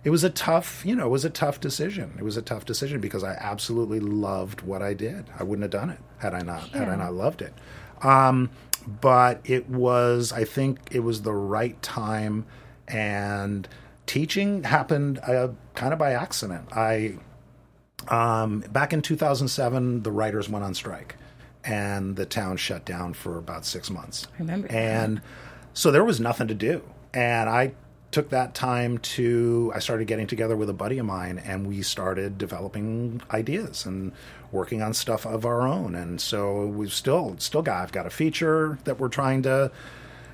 it 0.04 0.10
was 0.10 0.24
a 0.24 0.30
tough, 0.30 0.86
you 0.86 0.96
know, 0.96 1.08
it 1.08 1.10
was 1.10 1.26
a 1.26 1.30
tough 1.30 1.60
decision. 1.60 2.14
It 2.18 2.24
was 2.24 2.38
a 2.38 2.42
tough 2.42 2.66
decision 2.66 3.02
because 3.02 3.24
I 3.24 3.34
absolutely 3.34 4.00
loved 4.00 4.62
what 4.62 4.82
I 4.82 4.94
did. 4.94 5.26
I 5.38 5.44
wouldn't 5.44 5.64
have 5.64 5.82
done 5.82 5.90
it 5.90 6.00
had 6.20 6.34
I 6.34 6.42
not 6.42 6.70
had 6.70 6.88
I 6.88 6.96
not 6.96 7.14
loved 7.14 7.42
it. 7.42 7.54
Um, 8.02 8.50
but 8.88 9.42
it 9.44 9.70
was, 9.70 10.32
I 10.32 10.46
think, 10.46 10.80
it 10.92 11.02
was 11.02 11.22
the 11.22 11.34
right 11.34 11.80
time, 11.82 12.46
and 12.88 13.68
teaching 14.06 14.64
happened 14.64 15.20
uh, 15.20 15.50
kind 15.76 15.92
of 15.92 16.00
by 16.00 16.14
accident. 16.14 16.70
I 16.72 17.18
um, 18.08 18.62
back 18.72 18.94
in 18.94 19.02
2007, 19.02 20.04
the 20.04 20.12
writers 20.12 20.50
went 20.50 20.64
on 20.64 20.74
strike, 20.74 21.16
and 21.64 22.16
the 22.16 22.26
town 22.26 22.58
shut 22.58 22.86
down 22.86 23.14
for 23.14 23.38
about 23.38 23.66
six 23.66 23.90
months. 23.90 24.28
I 24.36 24.40
remember. 24.40 24.72
And 24.72 25.22
so 25.74 25.92
there 25.92 26.04
was 26.04 26.20
nothing 26.20 26.48
to 26.48 26.56
do, 26.56 26.82
and 27.14 27.50
I 27.50 27.74
took 28.12 28.30
that 28.30 28.54
time 28.54 29.00
to. 29.00 29.72
I 29.76 29.80
started 29.80 30.08
getting 30.08 30.28
together 30.28 30.56
with 30.56 30.70
a 30.70 30.74
buddy 30.74 30.98
of 30.98 31.06
mine, 31.06 31.40
and 31.40 31.68
we 31.68 31.82
started 31.82 32.38
developing 32.38 33.22
ideas 33.32 33.86
and 33.86 34.14
working 34.52 34.82
on 34.82 34.94
stuff 34.94 35.26
of 35.26 35.46
our 35.46 35.68
own. 35.68 35.96
And 35.96 36.20
so 36.20 36.66
we've 36.66 36.94
still 36.94 37.36
still 37.40 37.62
got. 37.62 37.84
I've 37.84 37.92
got 37.92 38.06
a 38.06 38.10
feature 38.10 38.80
that 38.86 39.00
we're 39.00 39.10
trying 39.10 39.44
to 39.44 39.72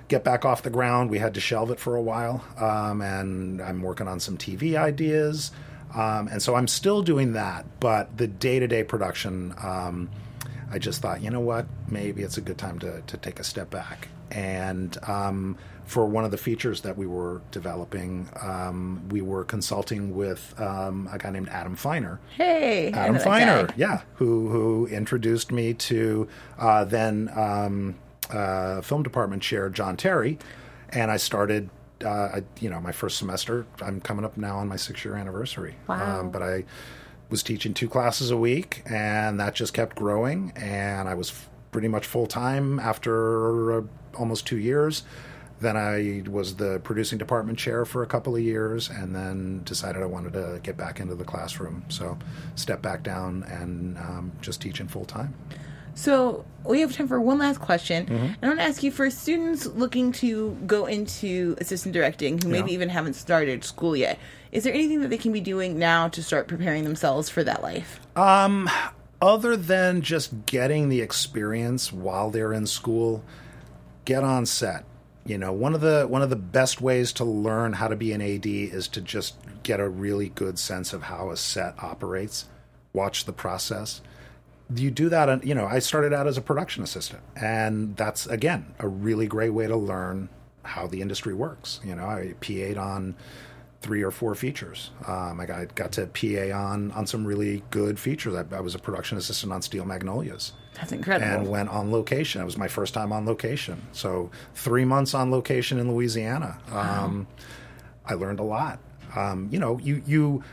get 0.07 0.23
back 0.23 0.45
off 0.45 0.61
the 0.63 0.69
ground. 0.69 1.09
We 1.09 1.19
had 1.19 1.33
to 1.35 1.39
shelve 1.39 1.71
it 1.71 1.79
for 1.79 1.95
a 1.95 2.01
while, 2.01 2.43
um, 2.57 3.01
and 3.01 3.61
I'm 3.61 3.81
working 3.81 4.07
on 4.07 4.19
some 4.19 4.37
TV 4.37 4.75
ideas. 4.75 5.51
Um, 5.95 6.27
and 6.27 6.41
so 6.41 6.55
I'm 6.55 6.67
still 6.67 7.03
doing 7.03 7.33
that, 7.33 7.65
but 7.79 8.17
the 8.17 8.27
day 8.27 8.59
to 8.59 8.67
day 8.67 8.83
production, 8.83 9.53
um, 9.61 10.09
I 10.71 10.79
just 10.79 11.01
thought, 11.01 11.21
you 11.21 11.29
know 11.29 11.39
what, 11.39 11.67
maybe 11.87 12.23
it's 12.23 12.37
a 12.37 12.41
good 12.41 12.57
time 12.57 12.79
to, 12.79 13.01
to 13.01 13.17
take 13.17 13.39
a 13.39 13.43
step 13.43 13.69
back. 13.69 14.07
And 14.31 14.97
um, 15.07 15.57
for 15.85 16.05
one 16.05 16.23
of 16.25 16.31
the 16.31 16.37
features 16.37 16.81
that 16.81 16.97
we 16.97 17.05
were 17.05 17.41
developing, 17.51 18.29
um, 18.41 19.03
we 19.09 19.21
were 19.21 19.43
consulting 19.43 20.15
with 20.15 20.53
um, 20.59 21.09
a 21.11 21.17
guy 21.17 21.29
named 21.29 21.49
Adam 21.49 21.75
Feiner. 21.75 22.19
hey, 22.37 22.91
Adam 22.91 23.19
Feiner, 23.19 23.67
guy. 23.67 23.73
yeah, 23.77 24.01
who 24.15 24.49
who 24.49 24.87
introduced 24.87 25.51
me 25.51 25.73
to 25.73 26.27
uh, 26.57 26.85
then 26.85 27.29
um, 27.35 27.95
uh, 28.29 28.81
film 28.81 29.03
department 29.03 29.41
chair 29.43 29.69
John 29.69 29.97
Terry, 29.97 30.37
and 30.89 31.11
I 31.11 31.17
started. 31.17 31.69
Uh, 32.03 32.09
I, 32.09 32.43
you 32.59 32.69
know, 32.69 32.81
my 32.81 32.91
first 32.91 33.17
semester. 33.17 33.65
I'm 33.81 34.01
coming 34.01 34.25
up 34.25 34.35
now 34.35 34.57
on 34.57 34.67
my 34.67 34.75
six 34.75 35.05
year 35.05 35.15
anniversary. 35.15 35.75
Wow. 35.87 36.19
Um, 36.19 36.31
but 36.31 36.41
I 36.43 36.65
was 37.29 37.43
teaching 37.43 37.73
two 37.73 37.87
classes 37.87 38.29
a 38.29 38.35
week, 38.35 38.83
and 38.85 39.39
that 39.39 39.55
just 39.55 39.73
kept 39.73 39.95
growing. 39.95 40.51
And 40.57 41.07
I 41.07 41.13
was 41.13 41.29
f- 41.29 41.49
pretty 41.71 41.87
much 41.87 42.05
full 42.05 42.27
time 42.27 42.77
after 42.79 43.79
uh, 43.79 43.81
almost 44.17 44.45
two 44.45 44.57
years. 44.57 45.03
Then 45.63 45.77
I 45.77 46.23
was 46.29 46.55
the 46.55 46.79
producing 46.83 47.17
department 47.17 47.57
chair 47.57 47.85
for 47.85 48.03
a 48.03 48.07
couple 48.07 48.35
of 48.35 48.41
years, 48.41 48.89
and 48.89 49.15
then 49.15 49.61
decided 49.63 50.01
I 50.01 50.05
wanted 50.05 50.33
to 50.33 50.59
get 50.61 50.77
back 50.77 50.99
into 50.99 51.15
the 51.15 51.23
classroom. 51.23 51.85
So, 51.89 52.17
step 52.55 52.81
back 52.81 53.01
down 53.01 53.43
and 53.43 53.97
um, 53.97 54.31
just 54.41 54.61
teaching 54.61 54.87
full 54.87 55.05
time. 55.05 55.33
So 55.95 56.43
we 56.65 56.81
have 56.81 56.91
time 56.91 57.07
for 57.07 57.21
one 57.21 57.37
last 57.37 57.59
question. 57.59 58.05
Mm-hmm. 58.07 58.15
And 58.15 58.37
I 58.41 58.47
want 58.47 58.59
to 58.59 58.65
ask 58.65 58.81
you 58.81 58.89
for 58.91 59.11
students 59.11 59.67
looking 59.67 60.11
to 60.13 60.57
go 60.65 60.87
into 60.87 61.55
assistant 61.61 61.93
directing 61.93 62.41
who 62.41 62.49
maybe 62.49 62.71
Yeah. 62.71 62.75
even 62.75 62.89
haven't 62.89 63.13
started 63.13 63.63
school 63.63 63.95
yet. 63.95 64.17
Is 64.51 64.63
there 64.63 64.73
anything 64.73 65.01
that 65.01 65.09
they 65.09 65.19
can 65.19 65.31
be 65.31 65.39
doing 65.39 65.77
now 65.77 66.07
to 66.09 66.23
start 66.23 66.47
preparing 66.47 66.83
themselves 66.83 67.29
for 67.29 67.43
that 67.43 67.61
life? 67.61 67.99
Other 69.21 69.55
than 69.55 70.01
just 70.01 70.47
getting 70.47 70.89
the 70.89 70.99
experience 71.01 71.93
while 71.93 72.31
they're 72.31 72.53
in 72.53 72.65
school, 72.65 73.23
get 74.03 74.23
on 74.23 74.45
set. 74.47 74.83
You 75.25 75.37
know, 75.37 75.53
one 75.53 75.73
of 75.73 75.81
the 75.81 76.05
one 76.07 76.21
of 76.21 76.29
the 76.29 76.35
best 76.35 76.81
ways 76.81 77.13
to 77.13 77.23
learn 77.23 77.73
how 77.73 77.87
to 77.87 77.95
be 77.95 78.11
an 78.11 78.21
AD 78.21 78.45
is 78.45 78.87
to 78.89 79.01
just 79.01 79.35
get 79.63 79.79
a 79.79 79.87
really 79.87 80.29
good 80.29 80.59
sense 80.59 80.91
of 80.91 81.03
how 81.03 81.31
a 81.31 81.37
set 81.37 81.75
operates. 81.81 82.45
Watch 82.91 83.25
the 83.25 83.33
process. 83.33 84.01
You 84.73 84.91
do 84.91 85.07
that, 85.09 85.29
and 85.29 85.43
you 85.43 85.55
know, 85.55 85.65
I 85.65 85.79
started 85.79 86.13
out 86.13 86.27
as 86.27 86.37
a 86.37 86.41
production 86.41 86.83
assistant, 86.83 87.21
and 87.35 87.95
that's 87.95 88.25
again 88.27 88.73
a 88.79 88.87
really 88.87 89.27
great 89.27 89.51
way 89.51 89.67
to 89.67 89.77
learn 89.77 90.27
how 90.63 90.87
the 90.87 91.01
industry 91.01 91.33
works. 91.33 91.79
You 91.85 91.95
know, 91.95 92.05
I 92.05 92.33
PA'd 92.41 92.77
on 92.77 93.15
three 93.81 94.01
or 94.01 94.11
four 94.11 94.35
features. 94.35 94.91
Um, 95.07 95.39
I 95.39 95.45
got, 95.45 95.75
got 95.75 95.91
to 95.93 96.07
PA 96.07 96.57
on 96.57 96.91
on 96.91 97.07
some 97.07 97.25
really 97.25 97.63
good 97.69 97.97
features. 97.97 98.35
I, 98.35 98.43
I 98.55 98.59
was 98.59 98.75
a 98.75 98.79
production 98.79 99.17
assistant 99.17 99.53
on 99.53 99.61
Steel 99.61 99.85
Magnolias 99.85 100.51
That's 100.75 100.91
incredible. 100.91 101.31
and 101.31 101.49
went 101.49 101.69
on 101.69 101.91
location. 101.91 102.41
It 102.41 102.45
was 102.45 102.57
my 102.57 102.67
first 102.67 102.93
time 102.93 103.11
on 103.11 103.25
location. 103.25 103.81
So 103.91 104.31
three 104.55 104.85
months 104.85 105.13
on 105.13 105.31
location 105.31 105.77
in 105.79 105.91
Louisiana. 105.91 106.57
Um, 106.71 107.27
I 108.05 108.15
learned 108.15 108.39
a 108.39 108.43
lot. 108.43 108.79
Um, 109.15 109.47
you 109.51 109.59
know, 109.59 109.79
you 109.79 110.01
you 110.05 110.43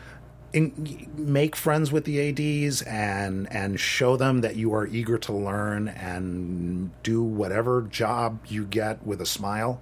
in, 0.52 1.08
make 1.16 1.56
friends 1.56 1.90
with 1.90 2.04
the 2.04 2.20
ads 2.28 2.82
and 2.82 3.50
and 3.52 3.80
show 3.80 4.16
them 4.16 4.40
that 4.42 4.56
you 4.56 4.74
are 4.74 4.86
eager 4.86 5.16
to 5.18 5.32
learn 5.32 5.88
and 5.88 6.90
do 7.02 7.22
whatever 7.22 7.82
job 7.82 8.40
you 8.46 8.64
get 8.66 9.06
with 9.06 9.20
a 9.20 9.26
smile 9.26 9.80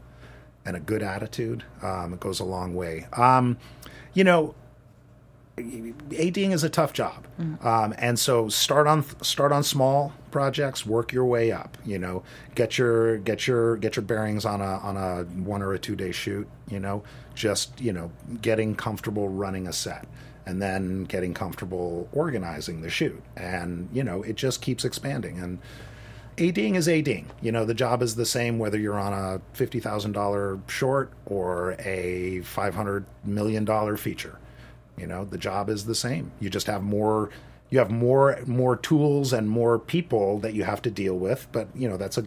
and 0.64 0.77
a 0.77 0.81
good 0.81 1.03
attitude. 1.03 1.64
Um, 1.83 2.14
it 2.14 2.20
goes 2.20 2.40
a 2.40 2.44
long 2.44 2.74
way. 2.74 3.07
Um, 3.14 3.59
you 4.14 4.24
know, 4.24 4.55
ADing 6.12 6.53
is 6.53 6.64
a 6.64 6.68
tough 6.68 6.92
job, 6.92 7.27
um, 7.62 7.94
and 7.99 8.18
so 8.18 8.49
start 8.49 8.87
on 8.87 9.05
start 9.23 9.53
on 9.53 9.62
small 9.62 10.12
projects, 10.31 10.87
work 10.87 11.12
your 11.12 11.25
way 11.25 11.53
up. 11.53 11.77
You 11.85 11.99
know, 11.99 12.23
get 12.55 12.79
your 12.79 13.18
get 13.18 13.47
your 13.47 13.77
get 13.77 13.97
your 13.97 14.05
bearings 14.05 14.44
on 14.44 14.61
a 14.61 14.79
on 14.79 14.97
a 14.97 15.25
one 15.25 15.62
or 15.62 15.73
a 15.73 15.79
two 15.79 15.97
day 15.97 16.12
shoot. 16.12 16.49
You 16.68 16.81
know, 16.81 17.03
just 17.35 17.81
you 17.81 17.92
know, 17.92 18.11
getting 18.40 18.75
comfortable 18.75 19.29
running 19.29 19.66
a 19.66 19.73
set, 19.73 20.07
and 20.47 20.61
then 20.62 21.05
getting 21.05 21.35
comfortable 21.35 22.09
organizing 22.12 22.83
the 22.83 22.90
shoot, 22.90 23.23
and 23.37 23.88
you 23.92 24.03
know, 24.03 24.23
it 24.23 24.37
just 24.37 24.62
keeps 24.62 24.85
expanding. 24.85 25.38
And 25.38 25.59
ADing 26.38 26.77
is 26.77 26.88
ADing. 26.88 27.27
You 27.42 27.53
know, 27.53 27.64
the 27.64 27.75
job 27.75 28.01
is 28.03 28.14
the 28.14 28.27
same 28.27 28.59
whether 28.59 28.79
you're 28.79 28.99
on 28.99 29.12
a 29.12 29.40
fifty 29.53 29.81
thousand 29.81 30.12
dollar 30.12 30.61
short 30.68 31.12
or 31.27 31.73
a 31.81 32.40
five 32.42 32.75
hundred 32.75 33.07
million 33.25 33.64
dollar 33.64 33.97
feature. 33.97 34.38
You 34.98 35.06
know, 35.06 35.24
the 35.24 35.38
job 35.38 35.68
is 35.68 35.84
the 35.84 35.94
same. 35.94 36.32
You 36.40 36.50
just 36.50 36.66
have 36.66 36.82
more 36.82 37.30
you 37.70 37.78
have 37.78 37.90
more 37.90 38.38
more 38.46 38.76
tools 38.76 39.32
and 39.32 39.48
more 39.48 39.78
people 39.78 40.38
that 40.40 40.54
you 40.54 40.64
have 40.64 40.80
to 40.82 40.90
deal 40.90 41.18
with, 41.18 41.46
but 41.52 41.68
you 41.74 41.88
know, 41.88 41.96
that's 41.96 42.18
a 42.18 42.24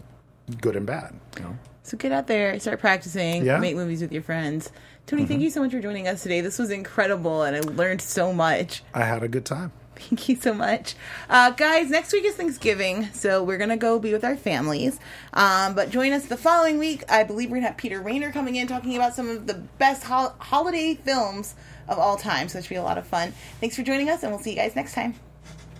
good 0.62 0.76
and 0.76 0.86
bad, 0.86 1.14
you 1.38 1.44
know. 1.44 1.58
So 1.84 1.98
get 1.98 2.12
out 2.12 2.28
there, 2.28 2.60
start 2.60 2.80
practicing, 2.80 3.44
Yeah. 3.46 3.54
Mm-hmm. 3.54 3.62
make 3.62 3.76
movies 3.76 4.02
with 4.02 4.12
your 4.12 4.22
friends. 4.22 4.72
Tony, 5.08 5.26
thank 5.26 5.42
you 5.42 5.50
so 5.50 5.62
much 5.62 5.72
for 5.72 5.82
joining 5.82 6.08
us 6.08 6.22
today. 6.22 6.42
This 6.42 6.60
was 6.60 6.70
incredible 6.70 7.42
and 7.44 7.56
I 7.56 7.60
learned 7.62 8.02
so 8.02 8.32
much. 8.32 8.84
I 8.94 9.04
had 9.04 9.24
a 9.24 9.28
good 9.28 9.46
time. 9.46 9.72
Thank 10.10 10.30
you 10.30 10.36
so 10.36 10.54
much. 10.54 10.96
Uh, 11.30 11.52
guys, 11.52 11.90
next 11.90 12.12
week 12.12 12.26
is 12.26 12.36
Thanksgiving, 12.36 13.10
so 13.14 13.44
we're 13.44 13.58
going 13.58 13.70
to 13.70 13.78
go 13.78 14.00
be 14.00 14.12
with 14.14 14.24
our 14.24 14.36
families. 14.36 15.00
Um, 15.34 15.76
but 15.76 15.92
join 15.92 16.12
us 16.12 16.26
the 16.26 16.38
following 16.38 16.80
week. 16.80 17.04
I 17.10 17.24
believe 17.24 17.50
we're 17.50 17.58
going 17.58 17.64
to 17.64 17.68
have 17.70 17.78
Peter 17.78 18.02
Rayner 18.02 18.32
coming 18.32 18.56
in 18.56 18.68
talking 18.68 18.96
about 18.96 19.14
some 19.14 19.30
of 19.30 19.48
the 19.48 19.54
best 19.54 20.04
hol- 20.04 20.36
holiday 20.40 20.96
films 20.96 21.56
of 21.88 22.00
all 22.00 22.18
time, 22.18 22.50
so 22.50 22.58
it 22.58 22.64
should 22.64 22.70
be 22.70 22.76
a 22.76 22.84
lot 22.84 22.98
of 22.98 23.06
fun. 23.06 23.34
Thanks 23.60 23.76
for 23.76 23.84
joining 23.84 24.10
us, 24.10 24.24
and 24.24 24.32
we'll 24.32 24.42
see 24.42 24.52
you 24.52 24.56
guys 24.56 24.76
next 24.76 24.94
time. 24.94 25.14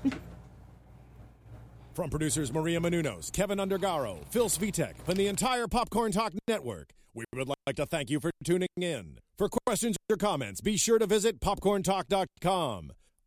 From 1.94 2.10
producers 2.10 2.54
Maria 2.54 2.80
Menounos, 2.80 3.32
Kevin 3.32 3.58
Undergaro, 3.58 4.24
Phil 4.30 4.50
Svitek, 4.50 4.94
and 5.08 5.18
the 5.18 5.28
entire 5.28 5.68
Popcorn 5.68 6.12
Talk 6.12 6.34
Network, 6.48 6.92
we 7.14 7.26
would 7.34 7.48
like 7.48 7.76
to 7.76 7.86
thank 7.86 8.10
you 8.10 8.20
for 8.20 8.32
tuning 8.44 8.68
in. 8.78 9.18
For 9.38 9.50
questions 9.68 9.98
or 10.10 10.18
comments, 10.18 10.62
be 10.62 10.78
sure 10.78 11.00
to 11.00 11.08
visit 11.08 11.40
popcorntalk.com. 11.40 12.92